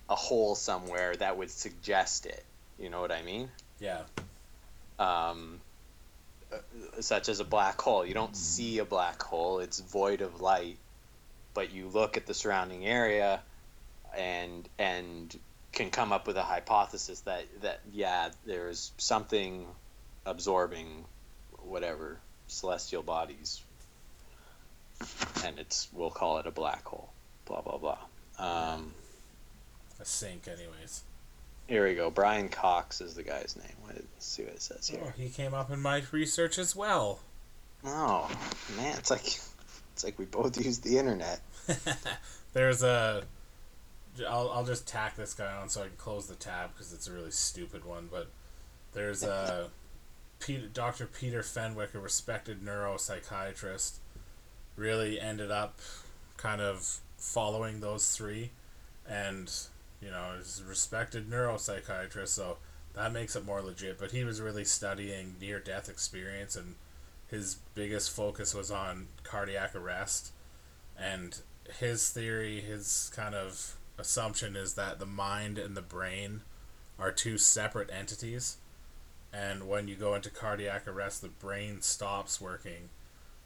[0.09, 2.43] a hole somewhere that would suggest it.
[2.77, 3.49] You know what I mean?
[3.79, 4.01] Yeah.
[4.99, 5.59] Um,
[6.51, 6.57] uh,
[7.01, 8.05] such as a black hole.
[8.05, 10.77] You don't see a black hole; it's void of light.
[11.53, 13.41] But you look at the surrounding area,
[14.15, 15.37] and and
[15.71, 19.65] can come up with a hypothesis that that yeah, there's something
[20.29, 21.05] absorbing
[21.63, 23.61] whatever celestial bodies,
[25.45, 27.09] and it's we'll call it a black hole.
[27.45, 27.97] blah blah blah.
[28.37, 28.93] Um,
[29.99, 31.03] A sink, anyways.
[31.67, 32.09] here we go.
[32.09, 33.75] Brian Cox is the guy's name.
[33.87, 35.01] Let's see what it says here.
[35.05, 37.19] Oh, he came up in my research as well.
[37.85, 38.29] Oh
[38.77, 41.41] man, it's like it's like we both use the internet.
[42.53, 43.23] There's a.
[44.27, 47.07] I'll, I'll just tack this guy on so I can close the tab because it's
[47.07, 48.09] a really stupid one.
[48.11, 48.27] But
[48.91, 49.69] there's a
[50.39, 51.05] Peter, Dr.
[51.05, 53.97] Peter Fenwick, a respected neuropsychiatrist,
[54.75, 55.79] really ended up
[56.37, 58.51] kind of following those three,
[59.07, 59.51] and
[60.01, 62.57] you know is a respected neuropsychiatrist, so
[62.93, 63.99] that makes it more legit.
[63.99, 66.75] But he was really studying near death experience, and
[67.27, 70.31] his biggest focus was on cardiac arrest,
[70.97, 71.37] and
[71.79, 76.41] his theory, his kind of assumption is that the mind and the brain
[76.97, 78.57] are two separate entities.
[79.31, 82.89] And when you go into cardiac arrest, the brain stops working,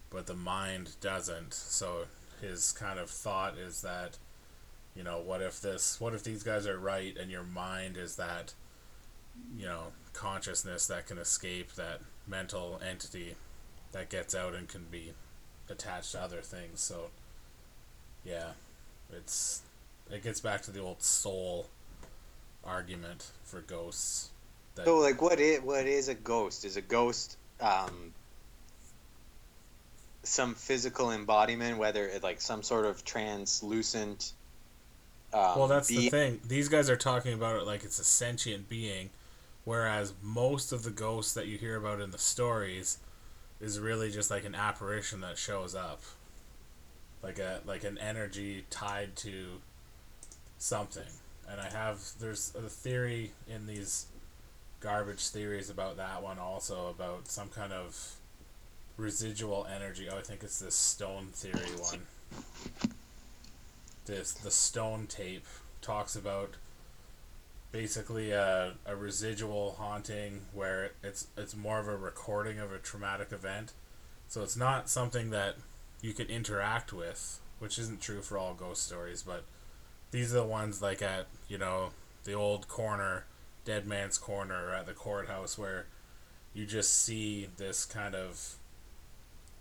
[0.10, 1.54] but the mind doesn't.
[1.54, 2.06] So
[2.42, 4.18] his kind of thought is that,
[4.96, 8.16] you know, what if this, what if these guys are right and your mind is
[8.16, 8.54] that,
[9.58, 13.36] you know, consciousness that can escape that mental entity
[13.92, 15.14] that gets out and can be
[15.70, 16.82] attached to other things.
[16.82, 17.10] So,
[18.24, 18.52] yeah,
[19.12, 19.62] it's
[20.12, 21.68] it gets back to the old soul
[22.64, 24.30] argument for ghosts.
[24.76, 26.66] That, So like, what is what is a ghost?
[26.66, 28.14] Is a ghost um,
[30.24, 34.34] some physical embodiment, whether it like some sort of translucent?
[35.34, 36.40] Um, well, that's the thing.
[36.48, 39.10] These guys are talking about it like it's a sentient being,
[39.66, 42.98] whereas most of the ghosts that you hear about in the stories
[43.60, 46.02] is really just like an apparition that shows up,
[47.22, 49.62] like a like an energy tied to
[50.58, 51.04] something.
[51.50, 54.06] And I have there's a theory in these
[54.84, 58.16] garbage theories about that one also about some kind of
[58.98, 60.08] residual energy.
[60.12, 62.02] Oh, I think it's this stone theory one.
[64.06, 65.46] This the stone tape
[65.82, 66.56] talks about
[67.72, 73.32] basically a, a residual haunting where it's it's more of a recording of a traumatic
[73.32, 73.72] event.
[74.28, 75.56] So it's not something that
[76.02, 79.46] you can interact with, which isn't true for all ghost stories, but
[80.12, 81.92] these are the ones like at, you know,
[82.26, 83.26] the old corner,
[83.66, 85.86] Dead Man's Corner or at the courthouse where
[86.54, 88.56] you just see this kind of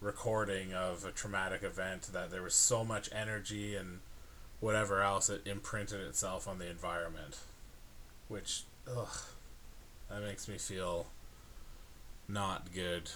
[0.01, 4.01] recording of a traumatic event that there was so much energy and
[4.61, 7.39] whatever else it imprinted itself on the environment
[8.29, 9.27] which ugh
[10.11, 11.07] that makes me feel
[12.29, 13.11] not good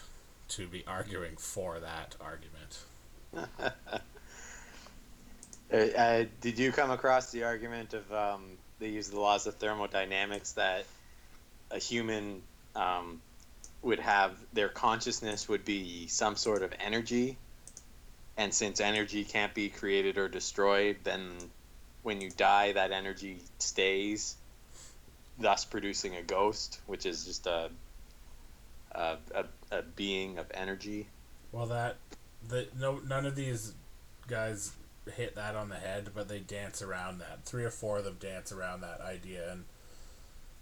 [0.49, 3.72] to be arguing for that argument.
[5.72, 9.56] Uh, uh, did you come across the argument of um, they use the laws of
[9.56, 10.84] thermodynamics that
[11.70, 12.42] a human
[12.74, 13.20] um,
[13.82, 17.36] would have their consciousness would be some sort of energy,
[18.36, 21.20] and since energy can't be created or destroyed, then
[22.02, 24.36] when you die, that energy stays,
[25.38, 27.70] thus producing a ghost, which is just a
[28.92, 31.06] a, a, a being of energy.
[31.52, 31.96] well that
[32.48, 33.74] the no none of these
[34.26, 34.72] guys
[35.14, 37.44] hit that on the head but they dance around that.
[37.44, 39.64] Three or four of them dance around that idea and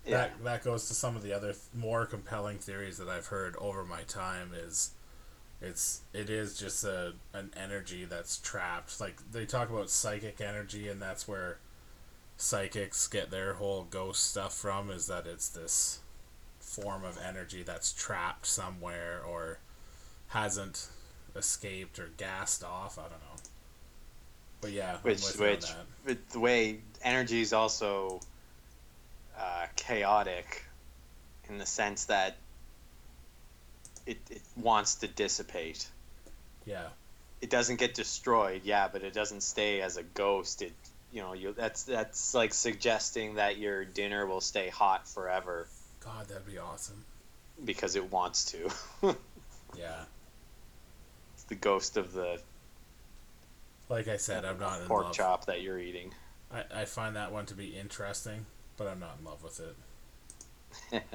[0.05, 0.17] Yeah.
[0.19, 3.57] that that goes to some of the other th- more compelling theories that I've heard
[3.57, 4.91] over my time is
[5.63, 9.01] it's it is just a an energy that's trapped.
[9.01, 11.59] Like they talk about psychic energy and that's where
[12.37, 16.01] psychics get their whole ghost stuff from is that it's this
[16.61, 19.59] form of energy that's trapped somewhere or
[20.29, 20.89] hasn't
[21.37, 22.99] escaped or gassed off.
[22.99, 23.34] I don't know
[24.65, 28.21] but yeah which with you on which the way energy is also
[29.39, 30.65] uh, chaotic
[31.49, 32.37] in the sense that
[34.07, 35.89] it, it wants to dissipate.
[36.67, 36.89] Yeah.
[37.41, 40.63] It doesn't get destroyed yeah but it doesn't stay as a ghost.
[40.63, 40.73] It
[41.13, 45.69] you know you that's that's like suggesting that your dinner will stay hot forever.
[46.01, 47.05] God that'd be awesome.
[47.65, 49.15] Because it wants to.
[49.79, 50.05] Yeah.
[51.35, 52.41] It's the ghost of the
[53.89, 56.13] like I said I'm not in pork love chop that you're eating
[56.53, 59.61] I, I find that one to be interesting, but I'm not in love with
[60.93, 61.03] it.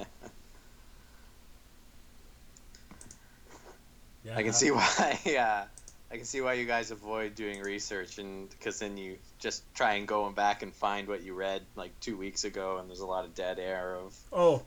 [4.26, 5.20] Yeah, I can how- see why.
[5.26, 5.64] Yeah,
[6.12, 9.94] I can see why you guys avoid doing research, and because then you just try
[9.94, 13.00] and go and back and find what you read like two weeks ago, and there's
[13.00, 14.18] a lot of dead air of.
[14.32, 14.64] Oh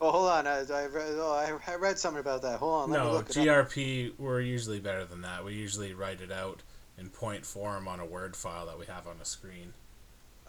[0.00, 0.46] Oh, hold on!
[0.46, 1.14] I, I read.
[1.16, 2.60] Oh, I, I read something about that.
[2.60, 2.90] Hold on.
[2.90, 3.68] Let me no, look it up.
[3.68, 5.44] GRP we're usually better than that.
[5.44, 6.62] We usually write it out
[6.98, 9.72] in point form on a Word file that we have on the screen.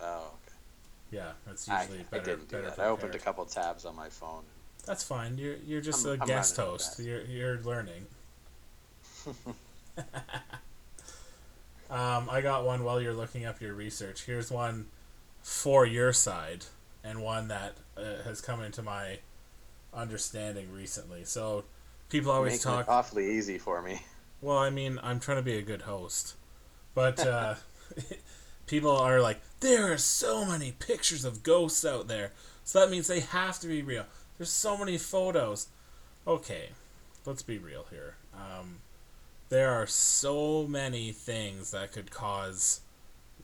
[0.01, 0.55] Oh, okay.
[1.11, 2.23] Yeah, that's I, usually I better.
[2.35, 2.79] didn't do that.
[2.79, 4.43] I opened a couple tabs on my phone.
[4.85, 5.37] That's fine.
[5.37, 6.99] You're you're just I'm- a I'm guest host.
[6.99, 8.05] You're you're learning.
[11.89, 14.25] Um, I got one while you're looking up your research.
[14.25, 14.85] Here's one
[15.41, 16.65] for your side,
[17.03, 19.19] and one that uh, has come into my
[19.91, 21.23] understanding recently.
[21.23, 21.63] So
[22.09, 22.87] people always Making talk.
[22.87, 24.03] it awfully easy for me.
[24.39, 26.35] Well, I mean, I'm trying to be a good host,
[26.93, 27.55] but uh,
[28.67, 32.31] people are like, there are so many pictures of ghosts out there,
[32.63, 34.05] so that means they have to be real.
[34.37, 35.67] There's so many photos.
[36.25, 36.69] Okay,
[37.25, 38.15] let's be real here.
[38.33, 38.77] Um,
[39.49, 42.81] there are so many things that could cause,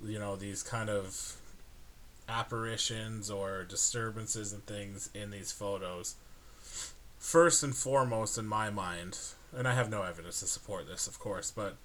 [0.04, 1.36] you know, these kind of
[2.30, 6.16] apparitions or disturbances and things in these photos.
[7.18, 9.18] First and foremost, in my mind,
[9.56, 11.76] and I have no evidence to support this, of course, but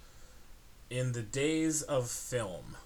[0.91, 2.77] in the days of film,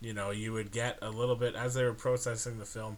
[0.00, 2.96] you know, you would get a little bit, as they were processing the film,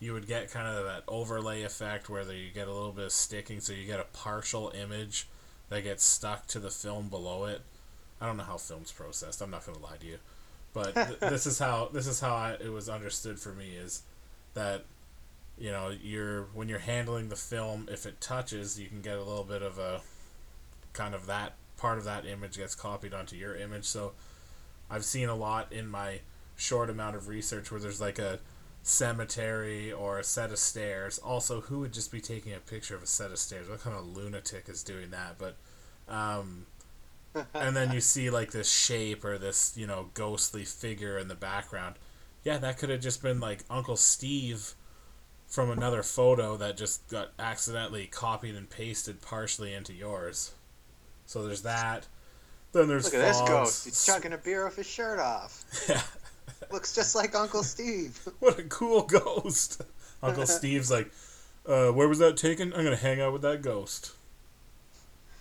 [0.00, 3.12] you would get kind of that overlay effect where you get a little bit of
[3.12, 5.28] sticking, so you get a partial image
[5.68, 7.62] that gets stuck to the film below it.
[8.20, 9.40] I don't know how film's processed.
[9.40, 10.18] I'm not going to lie to you,
[10.72, 14.02] but th- this is how this is how I, it was understood for me is
[14.54, 14.84] that
[15.58, 19.22] you know you're when you're handling the film, if it touches, you can get a
[19.22, 20.00] little bit of a
[20.92, 23.84] kind of that part of that image gets copied onto your image.
[23.84, 24.12] So
[24.90, 26.20] I've seen a lot in my
[26.56, 28.38] short amount of research where there's like a
[28.82, 31.18] cemetery or a set of stairs.
[31.18, 33.68] Also, who would just be taking a picture of a set of stairs?
[33.68, 35.36] What kind of lunatic is doing that?
[35.38, 35.56] But,
[36.08, 36.66] um,
[37.54, 41.34] and then you see like this shape or this, you know, ghostly figure in the
[41.34, 41.96] background.
[42.44, 44.74] Yeah, that could have just been like Uncle Steve
[45.46, 50.52] from another photo that just got accidentally copied and pasted partially into yours.
[51.26, 52.06] So there's that.
[52.72, 53.84] Then there's Look at this ghost.
[53.84, 55.64] He's chugging a beer with his shirt off.
[55.88, 56.02] Yeah.
[56.72, 58.18] Looks just like Uncle Steve.
[58.40, 59.82] What a cool ghost.
[60.22, 61.10] Uncle Steve's like,
[61.66, 62.72] uh, where was that taken?
[62.72, 64.12] I'm gonna hang out with that ghost.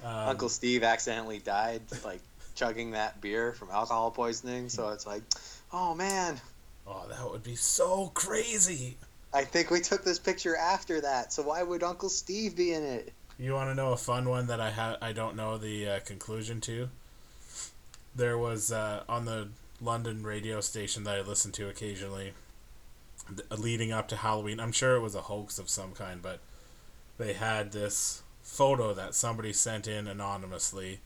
[0.03, 2.19] Um, Uncle Steve accidentally died, like
[2.55, 4.69] chugging that beer from alcohol poisoning.
[4.69, 5.23] So it's like,
[5.71, 6.39] oh man,
[6.85, 8.97] Oh, that would be so crazy.
[9.33, 11.33] I think we took this picture after that.
[11.33, 13.13] So why would Uncle Steve be in it?
[13.37, 15.99] You want to know a fun one that I ha- I don't know the uh,
[16.01, 16.89] conclusion to?
[18.15, 19.49] There was uh, on the
[19.81, 22.33] London radio station that I listened to occasionally,
[23.27, 24.59] th- leading up to Halloween.
[24.59, 26.39] I'm sure it was a hoax of some kind, but
[27.17, 30.99] they had this photo that somebody sent in anonymously,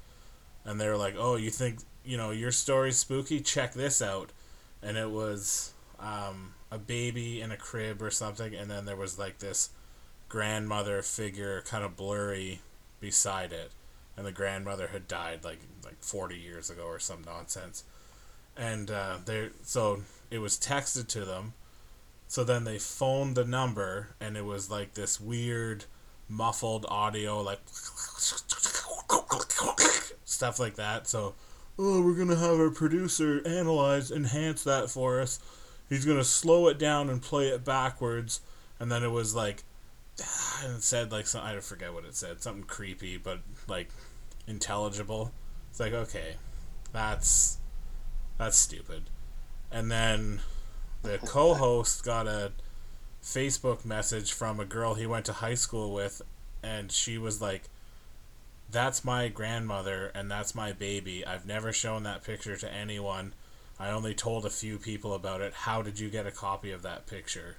[0.66, 3.40] and they were like, "Oh, you think you know your story's spooky?
[3.40, 4.32] Check this out."
[4.84, 9.18] And it was um, a baby in a crib or something, and then there was
[9.18, 9.70] like this
[10.30, 12.60] grandmother figure, kind of blurry,
[13.00, 13.72] beside it,
[14.16, 17.84] and the grandmother had died like like forty years ago or some nonsense,
[18.56, 21.54] and uh, they so it was texted to them,
[22.28, 25.86] so then they phoned the number, and it was like this weird
[26.30, 27.60] muffled audio like
[30.26, 31.08] stuff like that.
[31.08, 31.36] So
[31.80, 35.40] oh we're gonna have our producer analyze enhance that for us.
[35.88, 38.42] He's gonna slow it down and play it backwards.
[38.80, 39.64] And then it was like
[40.20, 40.26] it
[40.82, 43.90] said like some, I forget what it said something creepy but like
[44.48, 45.32] intelligible
[45.70, 46.36] it's like okay
[46.94, 47.58] that's
[48.38, 49.04] that's stupid
[49.72, 50.42] and then
[51.04, 52.52] the co-host got a
[53.24, 56.22] Facebook message from a girl he went to high school with,
[56.64, 57.64] and she was like,
[58.70, 61.26] That's my grandmother, and that's my baby.
[61.26, 63.34] I've never shown that picture to anyone.
[63.80, 65.54] I only told a few people about it.
[65.54, 67.58] How did you get a copy of that picture?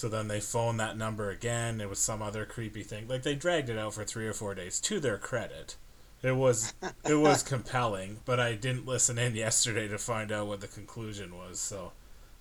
[0.00, 1.78] So then they phoned that number again.
[1.78, 3.06] It was some other creepy thing.
[3.06, 4.80] Like they dragged it out for three or four days.
[4.80, 5.76] To their credit,
[6.22, 6.72] it was
[7.04, 8.20] it was compelling.
[8.24, 11.60] But I didn't listen in yesterday to find out what the conclusion was.
[11.60, 11.92] So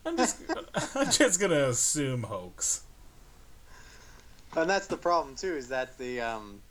[0.05, 0.41] I'm just
[0.95, 2.83] I'm just gonna assume hoax.
[4.55, 6.61] And that's the problem too, is that the um,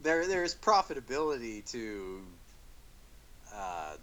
[0.00, 2.22] there there's profitability to
[3.54, 3.96] uh,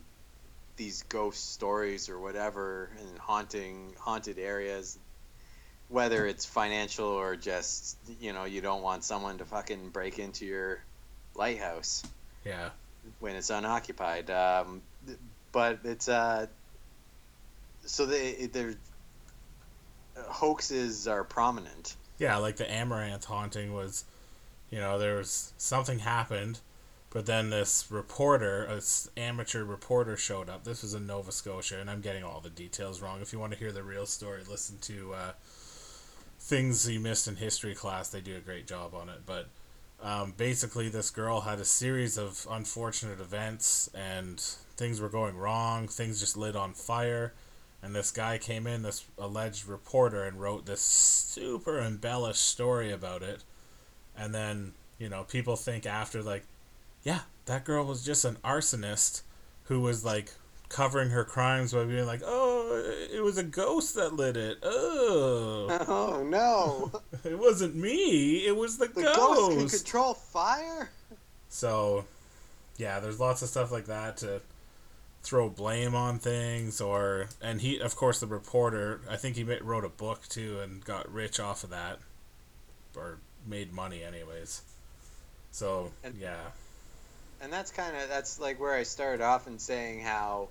[0.77, 4.97] these ghost stories or whatever and haunting haunted areas,
[5.89, 10.45] whether it's financial or just you know you don't want someone to fucking break into
[10.45, 10.79] your
[11.35, 12.03] lighthouse
[12.45, 12.69] Yeah.
[13.19, 14.29] when it's unoccupied.
[14.29, 14.81] Um,
[15.51, 16.47] but it's uh,
[17.85, 18.75] so they they're
[20.27, 21.95] hoaxes are prominent.
[22.17, 24.03] Yeah, like the Amherst haunting was,
[24.71, 26.59] you know, there was something happened,
[27.09, 30.63] but then this reporter, this amateur reporter, showed up.
[30.63, 33.21] This was in Nova Scotia, and I'm getting all the details wrong.
[33.21, 35.31] If you want to hear the real story, listen to uh,
[36.39, 38.09] things you missed in history class.
[38.09, 39.21] They do a great job on it.
[39.25, 39.47] But
[40.01, 44.39] um, basically, this girl had a series of unfortunate events, and
[44.75, 45.87] things were going wrong.
[45.87, 47.33] Things just lit on fire.
[47.81, 53.23] And this guy came in, this alleged reporter, and wrote this super embellished story about
[53.23, 53.43] it.
[54.17, 56.43] And then, you know, people think after, like,
[57.07, 59.21] Yeah, that girl was just an arsonist
[59.63, 60.33] who was like
[60.67, 62.83] covering her crimes by being like, "Oh,
[63.13, 64.57] it was a ghost that lit it.
[64.61, 66.91] Oh, Oh no!
[67.23, 68.45] it wasn't me.
[68.45, 70.89] It was the, The ghost." ghost can control fire.
[71.47, 72.03] So,
[72.75, 74.41] yeah, there's lots of stuff like that to
[75.23, 78.99] throw blame on things, or and he, of course, the reporter.
[79.09, 81.99] I think he wrote a book too and got rich off of that,
[82.97, 84.61] or made money anyways.
[85.51, 86.51] So And- yeah,
[87.41, 90.49] and that's kind of that's like where I started off in saying how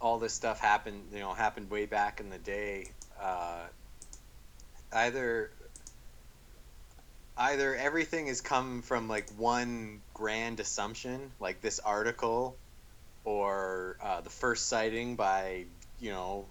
[0.00, 2.86] all this stuff happened, you know, happened way back in the day.
[3.20, 3.66] Uh,
[4.92, 5.50] either
[7.36, 12.56] either everything has come from like one grand assumption, like this article,
[13.24, 15.64] or uh, the first sighting by
[16.00, 16.46] you know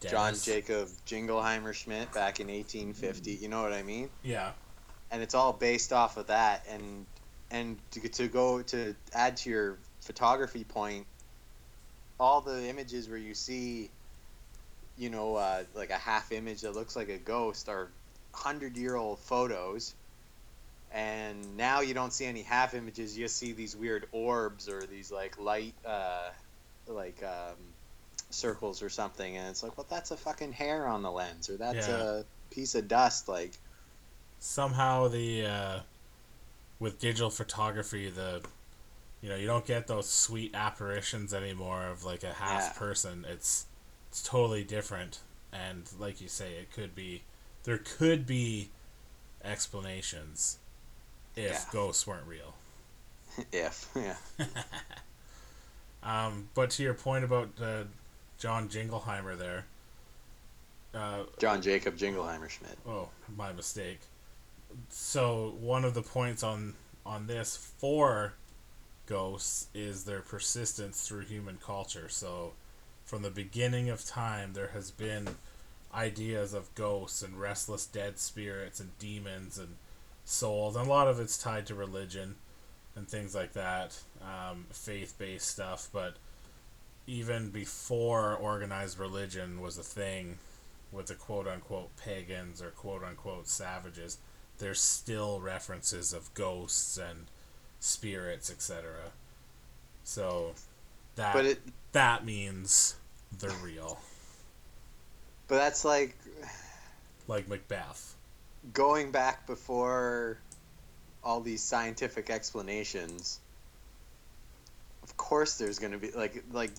[0.00, 3.32] John Jacob Jingleheimer Schmidt back in 1850.
[3.32, 4.08] You know what I mean?
[4.22, 4.52] Yeah,
[5.10, 7.06] and it's all based off of that and
[7.50, 11.06] and to, to go to add to your photography point
[12.18, 13.90] all the images where you see
[14.96, 18.96] you know uh, like a half image that looks like a ghost are 100 year
[18.96, 19.94] old photos
[20.90, 24.86] and now you don't see any half images you just see these weird orbs or
[24.86, 26.30] these like light uh,
[26.86, 27.56] like um,
[28.30, 31.56] circles or something and it's like well that's a fucking hair on the lens or
[31.56, 32.02] that's Yeah.
[32.02, 33.58] a piece of dust like
[34.38, 35.80] somehow the uh,
[36.78, 38.42] with digital photography the
[39.22, 42.78] you know you don't get those sweet apparitions anymore of like a half Yeah.
[42.78, 43.66] person it's
[44.10, 45.20] it's totally different
[45.52, 47.22] and like you say it could be
[47.64, 48.70] there could be
[49.44, 50.58] explanations
[51.34, 51.60] if Yeah.
[51.72, 52.54] ghosts weren't real
[53.52, 54.16] if yeah
[56.02, 57.84] um, but to your point about uh,
[58.38, 59.64] john jingleheimer there
[60.94, 62.78] uh, John Jacob Jingleheimer Schmidt.
[62.88, 64.00] Oh, my mistake.
[64.88, 66.74] So one of the points on
[67.04, 68.34] on this for
[69.06, 72.08] ghosts is their persistence through human culture.
[72.08, 72.52] So
[73.04, 75.36] from the beginning of time there has been
[75.94, 79.76] ideas of ghosts and restless dead spirits and demons and
[80.24, 82.34] souls and a lot of it's tied to religion
[82.96, 86.16] and things like that um, faith-based stuff but
[87.06, 90.38] even before organized religion was a thing
[90.92, 94.18] with the quote unquote pagans or quote unquote savages,
[94.58, 97.26] there's still references of ghosts and
[97.80, 99.12] spirits, etc.
[100.04, 100.54] So
[101.16, 101.60] that But it
[101.92, 102.96] that means
[103.38, 104.00] they're real,
[105.48, 106.16] but that's like
[107.26, 108.14] like Macbeth.
[108.72, 110.38] going back before
[111.24, 113.40] all these scientific explanations.
[115.02, 116.72] Of course there's going to be like like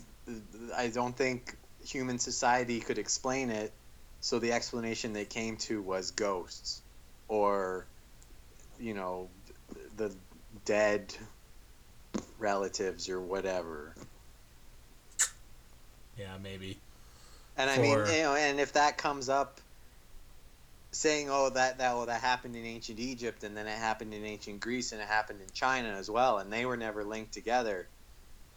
[0.76, 1.56] I don't think
[1.86, 3.72] human society could explain it.
[4.22, 6.82] So the explanation they came to was ghosts
[7.28, 7.88] or
[8.80, 9.30] you know
[9.96, 10.16] the
[10.66, 11.14] dead
[12.40, 13.96] relatives or whatever.
[16.18, 16.80] Yeah, maybe.
[17.58, 19.60] And I mean, you know, and if that comes up,
[20.92, 24.24] saying, "Oh, that that well, that happened in ancient Egypt, and then it happened in
[24.26, 27.88] ancient Greece, and it happened in China as well, and they were never linked together,"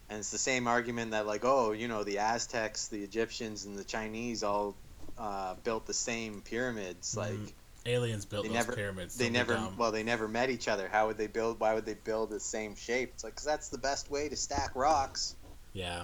[0.09, 3.77] and it's the same argument that, like, oh, you know, the Aztecs, the Egyptians, and
[3.77, 4.75] the Chinese all
[5.17, 7.55] uh, built the same pyramids, like.
[7.85, 9.17] Aliens built They those never- pyramids.
[9.17, 9.75] They never, dumb.
[9.77, 10.87] well, they never met each other.
[10.87, 11.59] How would they build?
[11.59, 13.11] Why would they build the same shape?
[13.15, 15.35] It's like because that's the best way to stack rocks
[15.73, 16.03] yeah,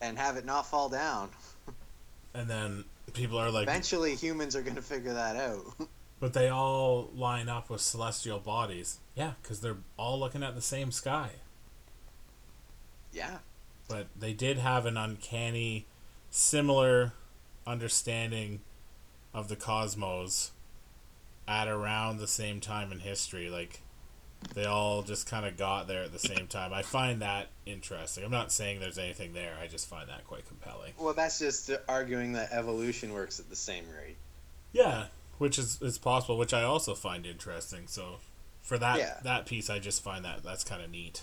[0.00, 1.28] and have it not fall down.
[2.34, 5.64] and then people are like, Eventually, humans are going to figure that out.
[6.20, 8.98] but they all line up with celestial bodies.
[9.14, 11.30] Yeah, because they're all looking at the same sky.
[13.12, 13.38] yeah.
[13.88, 15.86] but they did have an uncanny
[16.30, 17.12] similar
[17.66, 18.60] understanding
[19.34, 20.52] of the cosmos
[21.48, 23.80] at around the same time in history like
[24.54, 28.22] they all just kind of got there at the same time i find that interesting
[28.24, 31.70] i'm not saying there's anything there i just find that quite compelling Well, that's just
[31.88, 34.16] arguing that evolution works at the same rate.
[34.72, 35.06] yeah
[35.38, 38.16] which is is possible which i also find interesting so
[38.62, 39.14] for that Yeah.
[39.24, 41.22] that piece i just find that that's kind of neat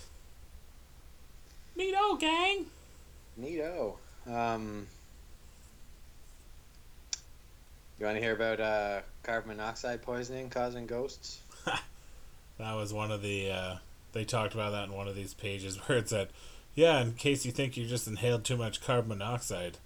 [1.78, 2.66] neato gang
[3.40, 3.96] Neato.
[4.26, 4.86] Um,
[7.98, 11.40] you want to hear about uh, carbon monoxide poisoning causing ghosts?
[12.58, 13.50] That was one of the.
[13.50, 13.76] Uh,
[14.12, 16.28] they talked about that in one of these pages where it said,
[16.74, 19.78] "Yeah, in case you think you just inhaled too much carbon monoxide."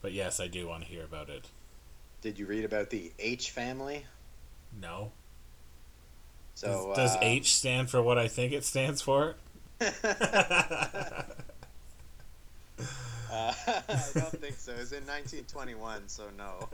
[0.00, 1.48] But yes, I do want to hear about it.
[2.22, 4.06] Did you read about the H family?
[4.80, 5.12] No.
[6.54, 9.34] So does, does uh, H stand for what I think it stands for?
[13.28, 13.82] Uh, I
[14.14, 14.72] don't think so.
[14.72, 16.68] It's in 1921, so no.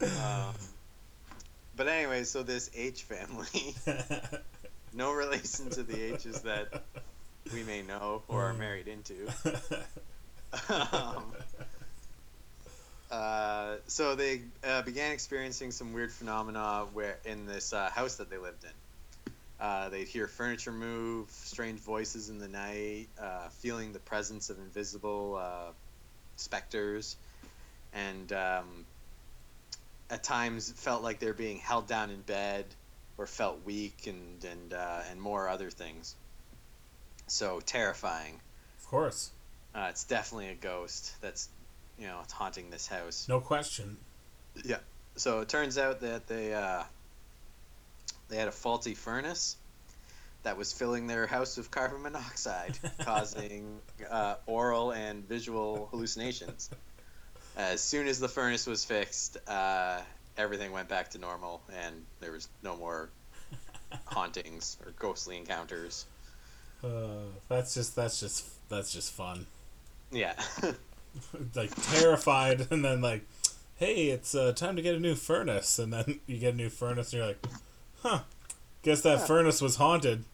[0.00, 0.54] Um,
[1.76, 3.74] but anyway, so this H family
[4.94, 6.84] no relation to the H's that
[7.52, 9.26] we may know or are married into.
[10.68, 11.32] um,
[13.10, 18.30] uh, so they uh, began experiencing some weird phenomena where in this uh, house that
[18.30, 18.70] they lived in.
[19.60, 24.58] Uh, they'd hear furniture move, strange voices in the night, uh, feeling the presence of
[24.58, 25.70] invisible uh,
[26.36, 27.16] specters,
[27.92, 28.84] and um,
[30.14, 32.64] at times felt like they're being held down in bed
[33.18, 36.14] or felt weak and and uh, and more other things.
[37.26, 38.40] So terrifying.
[38.78, 39.32] Of course.
[39.74, 41.48] Uh, it's definitely a ghost that's
[41.98, 43.26] you know it's haunting this house.
[43.28, 43.96] No question.
[44.64, 44.78] Yeah.
[45.16, 46.84] So it turns out that they uh,
[48.28, 49.56] they had a faulty furnace
[50.44, 56.70] that was filling their house with carbon monoxide, causing uh, oral and visual hallucinations.
[57.56, 60.00] As soon as the furnace was fixed, uh,
[60.36, 63.10] everything went back to normal, and there was no more
[64.06, 66.06] hauntings or ghostly encounters.
[66.82, 69.46] Uh, that's just that's just that's just fun.
[70.10, 70.34] Yeah.
[71.54, 73.24] like terrified, and then like,
[73.76, 76.68] hey, it's uh, time to get a new furnace, and then you get a new
[76.68, 77.46] furnace, and you're like,
[78.02, 78.20] huh,
[78.82, 79.26] guess that Huh.
[79.26, 80.24] furnace was haunted.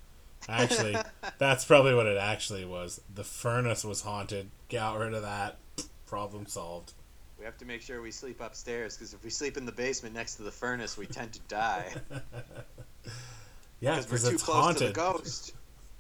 [0.49, 0.97] Actually,
[1.39, 3.01] that's probably what it actually was.
[3.15, 4.51] The furnace was haunted.
[4.71, 5.59] Got rid of that.
[6.07, 6.93] Problem solved.
[7.41, 10.15] We have to make sure we sleep upstairs because if we sleep in the basement
[10.15, 11.91] next to the furnace, we tend to die
[13.81, 14.79] yeah, because we're too close haunted.
[14.79, 15.55] to the ghost.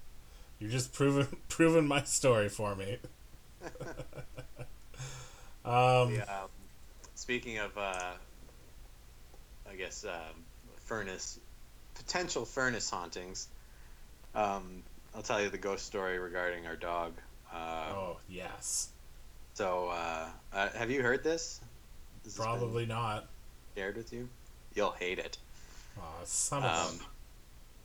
[0.60, 2.98] You're just proving proving my story for me.
[5.64, 6.48] um, The, um,
[7.14, 8.12] speaking of, uh,
[9.70, 10.44] I guess, um,
[10.84, 11.40] furnace,
[11.94, 13.48] potential furnace hauntings,
[14.34, 14.82] um,
[15.14, 17.14] I'll tell you the ghost story regarding our dog.
[17.50, 18.90] Uh, Oh yes,
[19.54, 21.60] So, uh, uh, have you heard this?
[22.24, 23.26] Has this probably not.
[23.76, 24.28] shared with you.
[24.74, 25.38] You'll hate it.
[25.98, 27.06] Oh, some of Um, them.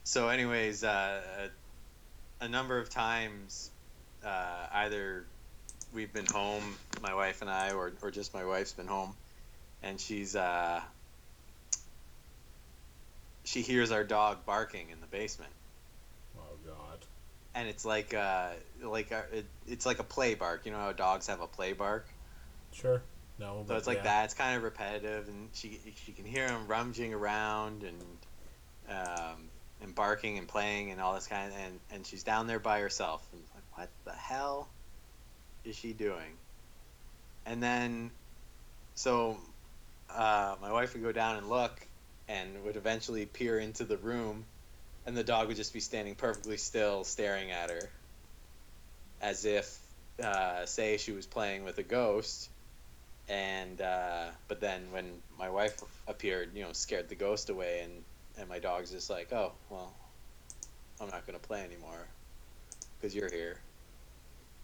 [0.04, 1.50] so, anyways, uh,
[2.42, 3.72] a number of times,
[4.24, 5.26] uh, either
[5.94, 9.16] we've been home, my wife and I, or, or just my wife's been home,
[9.84, 10.82] and she's uh,
[13.44, 15.52] she hears our dog barking in the basement.
[17.56, 18.50] And it's like uh,
[18.84, 20.66] like a, it, it's like a play bark.
[20.66, 22.06] You know how dogs have a play bark.
[22.74, 23.02] Sure.
[23.40, 23.64] No.
[23.68, 24.04] So it's like yeah.
[24.04, 24.26] that.
[24.26, 28.02] It's kind of repetitive, and she she can hear him rummaging around and
[28.90, 29.38] um,
[29.82, 32.82] and barking and playing and all this kind of, and and she's down there by
[32.82, 33.26] herself.
[33.32, 34.68] And like, what the hell
[35.64, 36.38] is she doing?
[37.46, 38.12] And then,
[38.96, 39.38] so
[40.10, 41.88] uh, my wife would go down and look,
[42.28, 44.46] and would eventually peer into the room,
[45.06, 47.94] and the dog would just be standing perfectly still, staring at her,
[49.22, 49.82] as if,
[50.24, 52.50] uh, say, she was playing with a ghost
[53.28, 58.06] and uh, but then when my wife appeared, you know, scared the ghost away, and
[58.38, 59.98] and my dog's just like, oh well,
[61.00, 62.10] I'm not gonna play anymore
[62.98, 63.62] because you're here,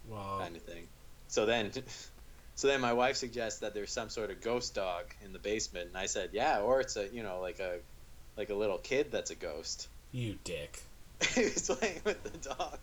[0.04, 0.40] Wow.
[0.40, 0.90] kind of thing.
[1.28, 1.72] So then,
[2.56, 5.88] so then my wife suggests that there's some sort of ghost dog in the basement,
[5.88, 7.82] and I said, yeah, or it's a you know like a
[8.38, 9.90] like a little kid that's a ghost.
[10.12, 10.82] You dick.
[11.36, 12.80] he was playing with the dog,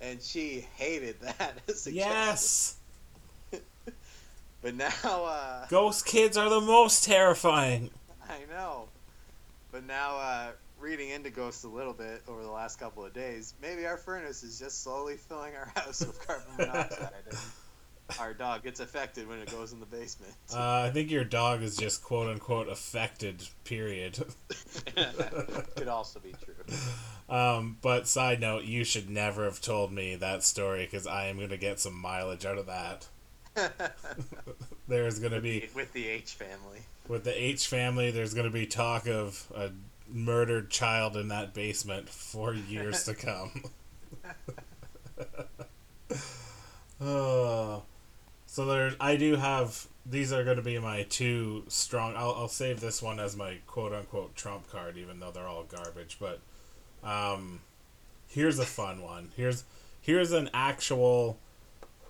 [0.00, 1.54] and she hated that.
[1.90, 2.76] Yes.
[4.60, 7.90] But now, uh, Ghost kids are the most terrifying.
[8.28, 8.88] I know.
[9.70, 10.48] But now, uh,
[10.80, 14.42] reading into ghosts a little bit over the last couple of days, maybe our furnace
[14.42, 17.12] is just slowly filling our house with carbon monoxide,
[18.18, 20.32] our dog gets affected when it goes in the basement.
[20.54, 23.46] Uh, I think your dog is just quote unquote affected.
[23.64, 24.24] Period.
[25.76, 26.54] Could also be true.
[27.28, 31.38] Um, but side note, you should never have told me that story because I am
[31.38, 33.06] gonna get some mileage out of that.
[34.88, 36.80] There's gonna be with the H family.
[37.08, 38.10] with the H family.
[38.10, 39.70] There's gonna be talk of a
[40.10, 43.64] murdered child in that basement for years to come.
[47.00, 47.82] Oh,
[48.58, 49.86] so there's I do have.
[50.04, 52.16] These are going to be my two strong.
[52.16, 55.62] I'll, I'll save this one as my quote unquote trump card, even though they're all
[55.62, 56.18] garbage.
[56.18, 56.40] But
[57.04, 57.60] um,
[58.26, 59.30] here's a fun one.
[59.36, 59.62] Here's
[60.00, 61.38] here's an actual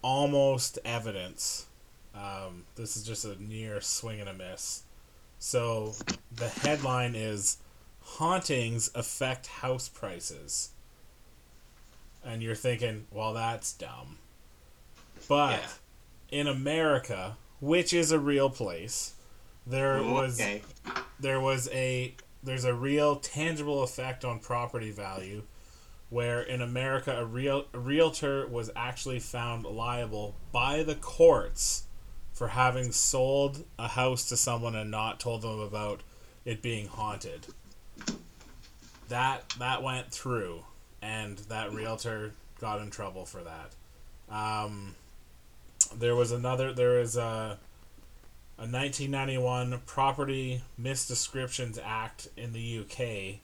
[0.01, 1.67] almost evidence.
[2.15, 4.85] Um, this is just a near swing and a miss.
[5.39, 5.97] So
[6.35, 7.59] the headline is
[8.01, 10.71] hauntings affect house prices.
[12.25, 14.17] And you're thinking, well, that's dumb.
[15.29, 15.61] But
[16.31, 19.15] in America, which is a real place,
[19.67, 20.63] there was Okay.
[21.21, 25.43] there was a there's a real tangible effect on property value
[26.11, 31.85] where in America a real a realtor was actually found liable by the courts
[32.33, 36.03] for having sold a house to someone and not told them about
[36.45, 37.47] it being haunted.
[39.09, 40.63] that that went through,
[41.03, 43.73] and that realtor got in trouble for that.
[44.35, 44.95] Um,
[45.89, 46.73] there was another.
[46.73, 47.59] There is a
[48.59, 53.39] a 1991 Property Misdescriptions Act in the UK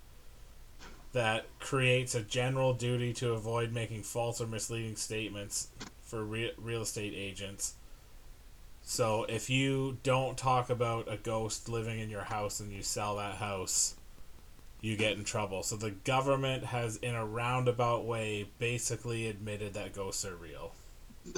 [1.13, 5.69] that creates a general duty to avoid making false or misleading statements
[6.03, 7.75] for re- real estate agents.
[8.83, 13.15] So if you don't talk about a ghost living in your house and you sell
[13.17, 13.95] that house,
[14.81, 15.63] you get in trouble.
[15.63, 20.73] So the government has, in a roundabout way, basically admitted that ghosts are real.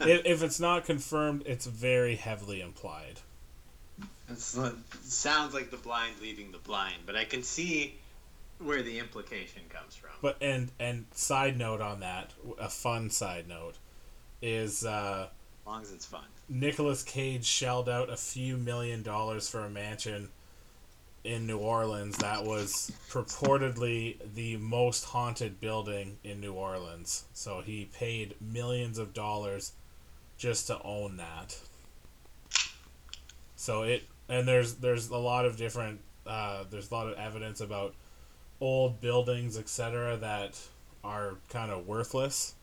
[0.00, 3.20] if, if it's not confirmed, it's very heavily implied.
[4.30, 7.96] It sounds like the blind leading the blind, but I can see
[8.58, 10.10] where the implication comes from.
[10.20, 13.76] But and and side note on that, a fun side note,
[14.42, 15.28] is uh,
[15.62, 16.24] as long as it's fun.
[16.48, 20.28] Nicolas Cage shelled out a few million dollars for a mansion
[21.28, 27.24] in New Orleans that was purportedly the most haunted building in New Orleans.
[27.34, 29.72] So he paid millions of dollars
[30.38, 31.58] just to own that.
[33.56, 37.60] So it and there's there's a lot of different uh, there's a lot of evidence
[37.60, 37.94] about
[38.60, 40.58] old buildings etc that
[41.04, 42.54] are kind of worthless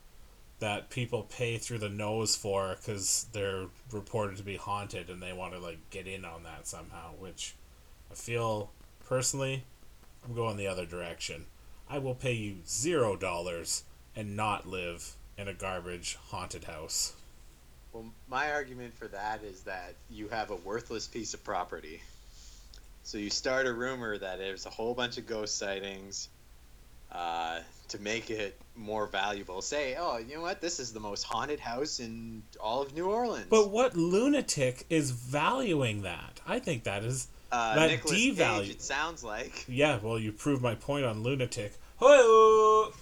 [0.59, 5.33] that people pay through the nose for because they're reported to be haunted and they
[5.33, 7.53] want to like get in on that somehow which
[8.15, 8.71] i feel
[9.05, 9.63] personally
[10.25, 11.45] i'm going the other direction
[11.89, 13.83] i will pay you zero dollars
[14.15, 17.13] and not live in a garbage haunted house
[17.91, 22.01] Well, my argument for that is that you have a worthless piece of property.
[23.03, 26.29] So you start a rumor that there's a whole bunch of ghost sightings
[27.11, 27.59] uh,
[27.89, 29.61] to make it more valuable.
[29.61, 30.59] Say, oh, you know what?
[30.61, 33.47] This is the most haunted house in all of New Orleans.
[33.49, 38.69] but what lunatic is valuing that i think that is uh, that Nicolas devalue- Cage,
[38.71, 39.65] it sounds like.
[39.67, 42.93] yeah well you proved my point on lunatic Hoyo!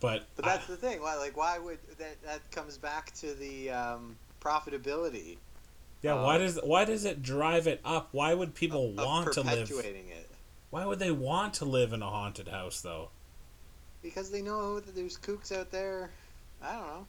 [0.00, 1.00] but But that's the thing.
[1.00, 2.20] Why, like, why would that?
[2.24, 5.36] That comes back to the um, profitability
[6.02, 8.08] Yeah, why Uh, does why does it drive it up?
[8.12, 9.68] Why would people of want to live?
[9.68, 10.28] perpetuating it
[10.70, 13.10] Why would they want to live in a haunted house though?
[14.02, 16.10] because they know that there's kooks out there.
[16.60, 17.06] I don't know.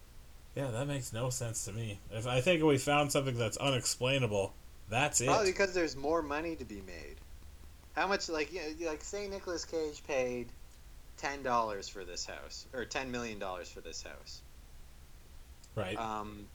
[0.55, 1.97] Yeah, that makes no sense to me.
[2.11, 4.53] If I think we found something that's unexplainable,
[4.93, 5.27] that's it.
[5.27, 7.15] Probably because there's more money to be made.
[7.95, 10.47] How much, like, you know, like say Nicolas Cage paid
[11.17, 14.41] ten dollars for this house, or ten million dollars for this house.
[15.75, 15.97] right.
[15.97, 16.47] Um,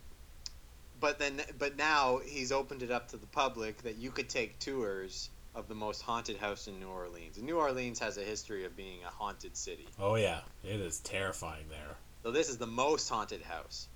[1.00, 4.58] but then, but now he's opened it up to the public that you could take
[4.58, 7.36] tours of the most haunted house in New Orleans.
[7.36, 9.86] And New Orleans has a history of being a haunted city.
[10.00, 11.96] oh yeah, it is terrifying there.
[12.24, 13.86] So this is the most haunted house.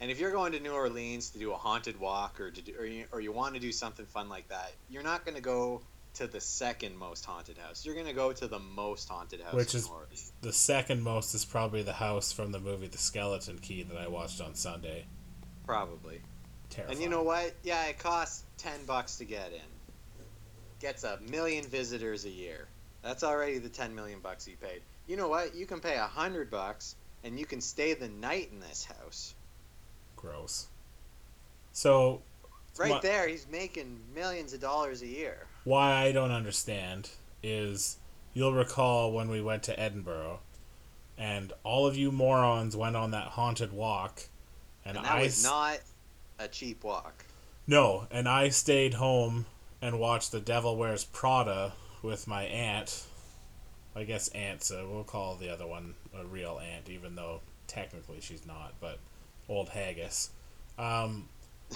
[0.00, 2.74] And if you're going to New Orleans to do a haunted walk or to do,
[2.78, 5.40] or you, or you want to do something fun like that, you're not going to
[5.42, 5.82] go
[6.14, 7.84] to the second most haunted house.
[7.84, 10.32] You're going to go to the most haunted house Which in is- New Orleans.
[10.42, 14.08] The second most is probably the house from the movie The Skeleton Key that I
[14.08, 15.06] watched on Sunday.
[15.66, 16.20] Probably.
[16.70, 16.96] Terrifying.
[16.96, 17.54] And you know what?
[17.62, 19.60] Yeah, it costs 10 bucks to get in.
[20.80, 22.66] Gets a million visitors a year.
[23.02, 24.82] That's already the 10 million bucks he paid.
[25.06, 25.54] You know what?
[25.54, 29.34] You can pay a 100 bucks and you can stay the night in this house.
[30.24, 30.66] Gross.
[31.72, 32.22] So
[32.76, 35.46] Right there, he's making millions of dollars a year.
[35.64, 37.10] why I don't understand
[37.42, 37.98] is
[38.32, 40.40] you'll recall when we went to Edinburgh
[41.16, 44.22] and all of you morons went on that haunted walk
[44.84, 45.78] and, And that I was not
[46.38, 47.24] a cheap walk.
[47.66, 49.46] no and I stayed home
[49.80, 53.04] and watched The Devil Wears Prada with my aunt
[53.94, 57.40] I guess aunt so uh, we'll call the other one a real aunt even though
[57.68, 58.98] technically she's not but
[59.48, 60.30] old haggis
[60.78, 61.28] um,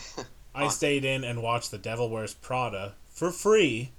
[0.55, 3.93] I stayed in and watched The Devil Wears Prada for free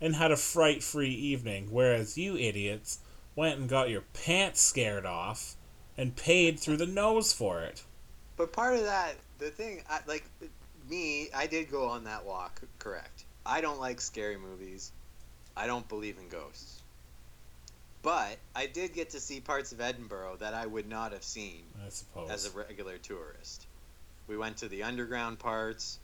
[0.00, 3.00] and had a fright free evening, whereas you idiots
[3.34, 5.54] went and got your pants scared off
[5.96, 7.82] and paid through the nose for it.
[8.36, 10.24] But part of that, the thing, I, like
[10.88, 12.60] me, I did go on that walk.
[12.78, 13.24] Correct.
[13.44, 14.92] I don't like scary movies.
[15.56, 16.77] I don't believe in ghosts.
[18.08, 21.64] But I did get to see parts of Edinburgh that I would not have seen
[21.84, 22.30] I suppose.
[22.30, 23.66] as a regular tourist.
[24.26, 25.98] We went to the underground parts,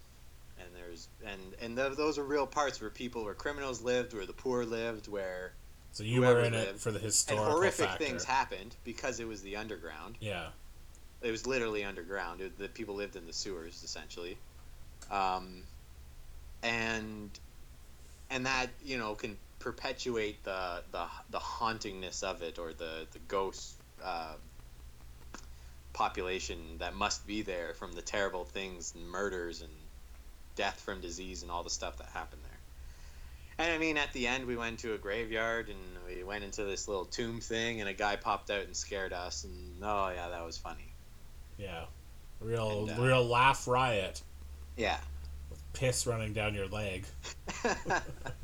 [0.59, 4.27] and there's and and th- those are real parts where people, where criminals lived, where
[4.27, 5.55] the poor lived, where
[5.93, 8.05] so you were in it for the historical and horrific factor.
[8.05, 10.17] things happened because it was the underground.
[10.21, 10.49] yeah.
[11.23, 12.43] It was literally underground.
[12.43, 14.37] It, the people lived in the sewers essentially,
[15.11, 15.63] um,
[16.63, 17.31] and
[18.29, 23.19] and that you know can perpetuate the the, the hauntingness of it or the the
[23.27, 24.35] ghost uh,
[25.95, 29.73] population that must be there from the terrible things and murders and
[30.55, 33.67] death from disease and all the stuff that happened there.
[33.67, 36.65] And I mean, at the end, we went to a graveyard and we went into
[36.65, 39.45] this little tomb thing, and a guy popped out and scared us.
[39.45, 40.93] And oh yeah, that was funny.
[41.57, 41.85] Yeah,
[42.41, 44.21] real And, uh, real laugh riot
[44.77, 44.99] Yeah,
[45.49, 47.07] with piss running down your leg.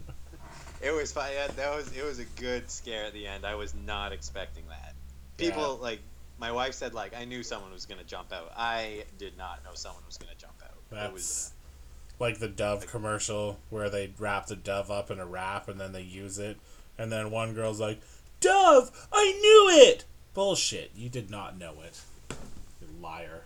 [0.83, 1.31] it was fun.
[1.35, 3.45] Yeah, that was it was a good scare at the end.
[3.45, 4.95] I was not expecting that.
[5.37, 6.01] People like
[6.39, 8.53] my wife said like I knew someone was gonna jump out.
[8.57, 10.71] I did not know someone was gonna jump out.
[10.91, 15.19] It That's was uh, like the Dove commercial where they wrap the Dove up in
[15.19, 16.59] a wrap and then they use it,
[16.99, 18.01] and then one girl's like,
[18.41, 20.93] "Dove, I knew it." Bullshit!
[20.95, 22.01] You did not know it.
[22.81, 23.40] You liar.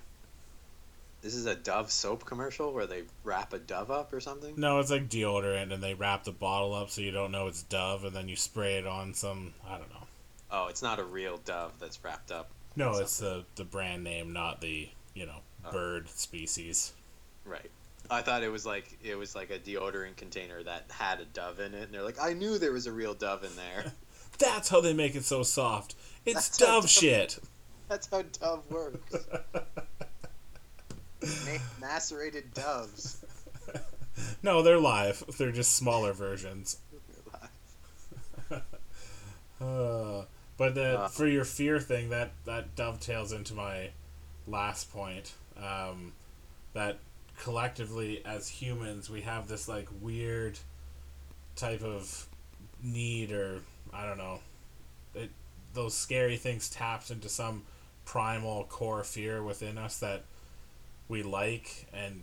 [1.25, 4.55] This is a Dove soap commercial where they wrap a dove up or something.
[4.57, 7.63] No, it's like deodorant, and they wrap the bottle up so you don't know it's
[7.65, 9.55] Dove, and then you spray it on some.
[9.67, 10.07] I don't know.
[10.51, 12.51] Oh, it's not a real dove that's wrapped up.
[12.77, 13.03] No, Something.
[13.03, 15.73] it's the the brand name, not the you know Oh.
[15.73, 16.93] bird species.
[17.47, 17.71] Right.
[18.11, 21.59] I thought it was like it was like a deodorant container that had a dove
[21.59, 23.93] in it, and they're like, I knew there was a real dove in there.
[24.39, 25.95] That's how they make it so soft.
[26.27, 27.39] It's Dove Dove- shit.
[27.89, 29.15] That's how dove works.
[31.47, 31.59] Ma-
[31.89, 33.25] macerated doves.
[34.43, 35.25] no, they're live.
[35.39, 36.79] They're just smaller versions.
[39.61, 40.25] Uh,
[40.57, 41.09] but the, Uh.
[41.09, 43.91] for your fear thing, that that dovetails into my
[44.47, 45.33] last point.
[45.57, 46.13] Um,
[46.75, 46.99] that
[47.39, 50.59] collectively, as humans, we have this like weird
[51.57, 52.27] type of
[52.83, 53.61] need, or
[53.93, 54.41] I don't know,
[55.15, 55.31] it
[55.73, 57.63] those scary things tapped into some
[58.05, 60.25] primal core fear within us that
[61.09, 62.23] we like, and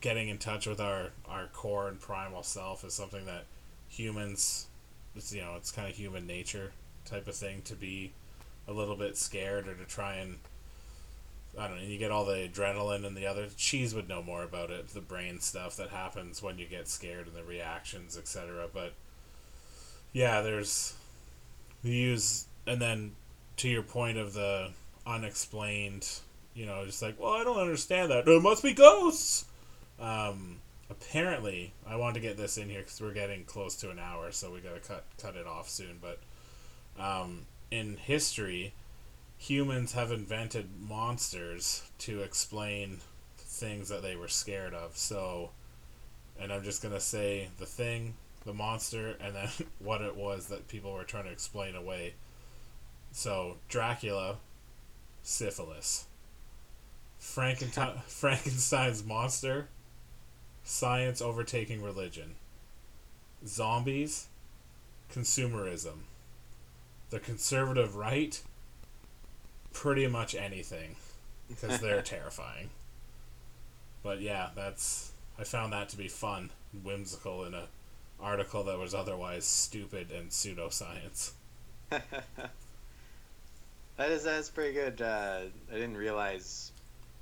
[0.00, 3.44] getting in touch with our our core and primal self is something that
[3.88, 4.66] humans
[5.14, 6.72] it's you know it's kind of human nature
[7.04, 8.12] type of thing to be
[8.68, 10.38] a little bit scared or to try and
[11.58, 11.82] I don't know.
[11.82, 13.46] You get all the adrenaline and the other.
[13.56, 17.26] Cheese would know more about it, the brain stuff that happens when you get scared
[17.26, 18.68] and the reactions, etc.
[18.72, 18.94] But
[20.12, 20.94] yeah, there's
[21.82, 23.12] you use and then
[23.58, 24.70] to your point of the
[25.06, 26.08] unexplained,
[26.54, 28.28] you know, just like, well, I don't understand that.
[28.28, 29.46] It must be ghosts.
[29.98, 30.58] Um,
[30.90, 34.32] apparently, I wanted to get this in here because we're getting close to an hour,
[34.32, 35.98] so we got to cut cut it off soon.
[36.00, 36.18] But
[36.98, 38.74] um, in history,
[39.38, 43.00] humans have invented monsters to explain
[43.38, 44.96] things that they were scared of.
[44.96, 45.50] So,
[46.38, 49.48] and I'm just gonna say the thing, the monster, and then
[49.78, 52.14] what it was that people were trying to explain away.
[53.12, 54.36] So Dracula,
[55.22, 56.06] syphilis.
[57.22, 59.68] Frankenstein, Frankenstein's monster,
[60.64, 62.34] science overtaking religion.
[63.46, 64.26] Zombies,
[65.10, 66.00] consumerism.
[67.10, 68.42] The conservative right,
[69.72, 70.96] pretty much anything,
[71.48, 72.70] because they're terrifying.
[74.02, 76.50] But yeah, that's I found that to be fun,
[76.82, 77.68] whimsical in a
[78.20, 81.30] article that was otherwise stupid and pseudoscience.
[83.98, 85.02] That is that's pretty good.
[85.02, 86.72] Uh, I didn't realize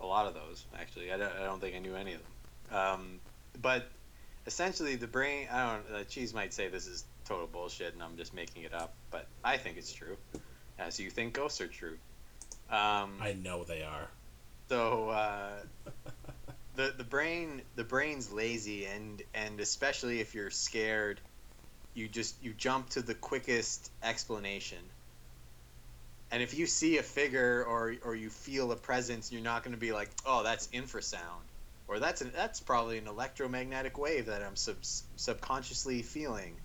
[0.00, 1.12] a lot of those actually.
[1.12, 2.78] I don't, I don't think I knew any of them.
[2.78, 3.20] Um,
[3.60, 3.90] but
[4.46, 5.48] essentially, the brain.
[5.50, 6.00] I don't.
[6.00, 8.94] Uh, Cheese might say this is total bullshit, and I'm just making it up.
[9.10, 10.16] But I think it's true,
[10.78, 11.98] as you think ghosts are true.
[12.70, 14.08] Um, I know they are.
[14.68, 15.52] so uh,
[16.76, 21.20] the the brain the brain's lazy, and and especially if you're scared,
[21.94, 24.78] you just you jump to the quickest explanation.
[26.32, 29.74] And if you see a figure or or you feel a presence, you're not going
[29.74, 31.42] to be like, "Oh, that's infrasound,"
[31.88, 34.84] or "That's an, that's probably an electromagnetic wave that I'm sub-
[35.16, 36.56] subconsciously feeling,"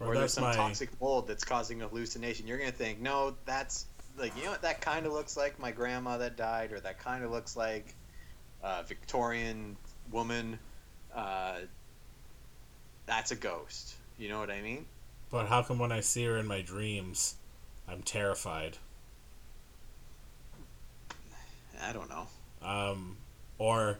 [0.00, 2.46] Or, or there's some my toxic mold that's causing a hallucination.
[2.48, 3.86] You're going to think, "No, that's
[4.18, 6.98] like you know what that kind of looks like my grandma that died, or that
[6.98, 7.94] kind of looks like
[8.62, 9.76] a Victorian
[10.10, 10.58] woman."
[11.14, 11.58] Uh,
[13.06, 13.94] that's a ghost.
[14.18, 14.86] You know what I mean?
[15.30, 17.36] But how come when I see her in my dreams,
[17.88, 18.78] I'm terrified?
[21.82, 22.26] I don't know.
[22.62, 23.16] Um,
[23.58, 23.98] or,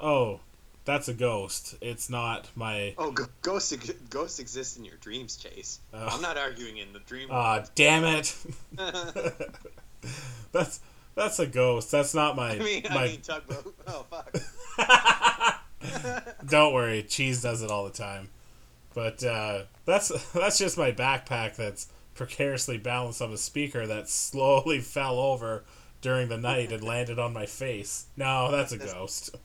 [0.00, 0.40] oh,
[0.86, 1.76] that's a ghost.
[1.80, 2.94] It's not my.
[2.96, 5.80] Oh, g- ghosts ex- ghosts exist in your dreams, Chase.
[5.92, 7.28] Uh, I'm not arguing in the dream.
[7.30, 8.34] Ah, damn it!
[10.52, 10.80] that's
[11.14, 11.90] that's a ghost.
[11.90, 12.96] That's not my I mean, my.
[12.96, 13.74] I mean, tugboat.
[13.86, 14.36] Oh fuck.
[16.48, 18.28] Don't worry, cheese does it all the time.
[18.94, 24.80] But uh, that's that's just my backpack that's precariously balanced on a speaker that slowly
[24.80, 25.64] fell over
[26.00, 28.06] during the night and landed on my face.
[28.16, 29.36] No, that's a ghost.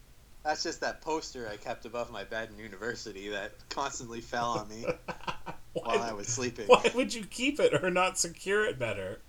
[0.44, 4.70] That's just that poster I kept above my bed in university that constantly fell on
[4.70, 4.86] me
[5.74, 6.68] while I was sleeping.
[6.68, 9.20] why would you keep it or not secure it better?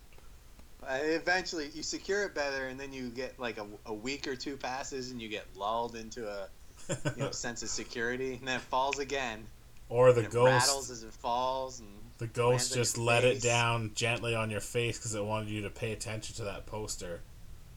[0.83, 4.35] Uh, Eventually, you secure it better, and then you get like a, a week or
[4.35, 6.49] two passes, and you get lulled into a
[6.89, 9.47] you know sense of security, and then it falls again,
[9.89, 14.35] Or the ghost rattles as it falls, and the ghost just let it down gently
[14.35, 17.21] on your face because it wanted you to pay attention to that poster.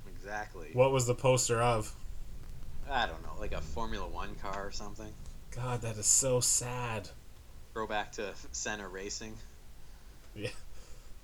[0.07, 0.69] exactly.
[0.73, 1.93] What was the poster of?
[2.89, 5.11] I don't know, like a Formula One car or something.
[5.55, 7.09] God, that is so sad.
[7.73, 9.33] Throw back to Senna Racing.
[10.35, 10.49] Yeah.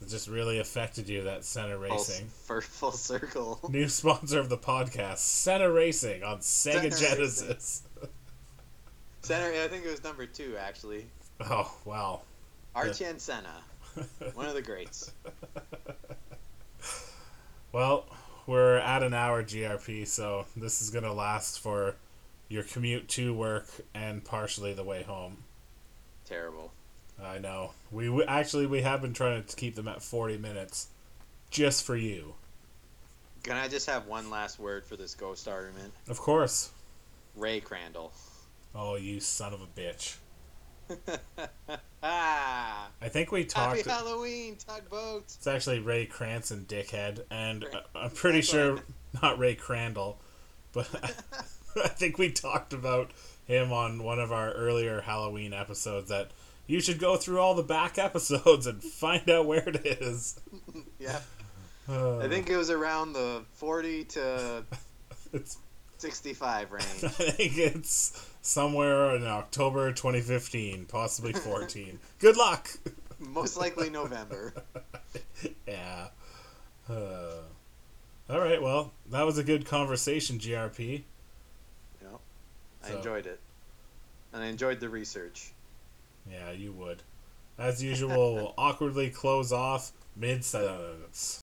[0.01, 2.27] It just really affected you, that Senna Full, Racing.
[2.27, 3.59] for full circle.
[3.69, 7.83] New sponsor of the podcast, Senna Racing on Sega Senna Genesis.
[9.21, 11.05] Senna, I think it was number two actually.
[11.39, 12.21] Oh, wow.
[12.75, 13.63] Archie Senna,
[14.33, 15.11] one of the greats.
[17.71, 18.05] well,
[18.47, 21.95] we're at an hour GRP, so this is going to last for
[22.47, 25.37] your commute to work and partially the way home.
[26.25, 26.71] Terrible.
[27.23, 27.71] I know.
[27.91, 30.87] We we- actually we have been trying to keep them at 40 minutes
[31.49, 32.35] just for you.
[33.43, 35.93] Can I just have one last word for this ghost argument?
[36.07, 36.71] Of course.
[37.35, 38.13] Ray Crandall.
[38.73, 40.15] Oh, you son of a bitch.
[42.03, 43.77] I think we talked.
[43.77, 45.35] happy Halloween, tugboats.
[45.35, 47.65] It's actually Ray Cranston, dickhead, and
[47.95, 48.79] I'm pretty That's what I sure
[49.21, 50.19] not Ray Crandall,
[50.73, 50.89] but
[51.83, 53.11] I think we talked about
[53.45, 56.09] him on one of our earlier Halloween episodes.
[56.09, 56.31] That
[56.67, 60.39] you should go through all the back episodes and find out where it is.
[60.99, 61.19] yeah,
[61.87, 64.63] Uh, I think it was around the 40 to
[65.33, 65.57] it's
[66.01, 66.83] 65 range.
[67.03, 71.99] I think it's somewhere in October 2015, possibly 14.
[72.19, 72.69] Good luck.
[73.19, 74.53] Most likely November.
[75.67, 76.07] yeah.
[76.89, 77.41] Uh,
[78.29, 78.61] all right.
[78.61, 81.03] Well, that was a good conversation, GRP.
[82.83, 83.39] I So- enjoyed it.
[84.33, 85.51] And I enjoyed the research.
[86.29, 87.03] Yeah, you would.
[87.59, 91.39] As usual, we'll awkwardly close off mid sentence.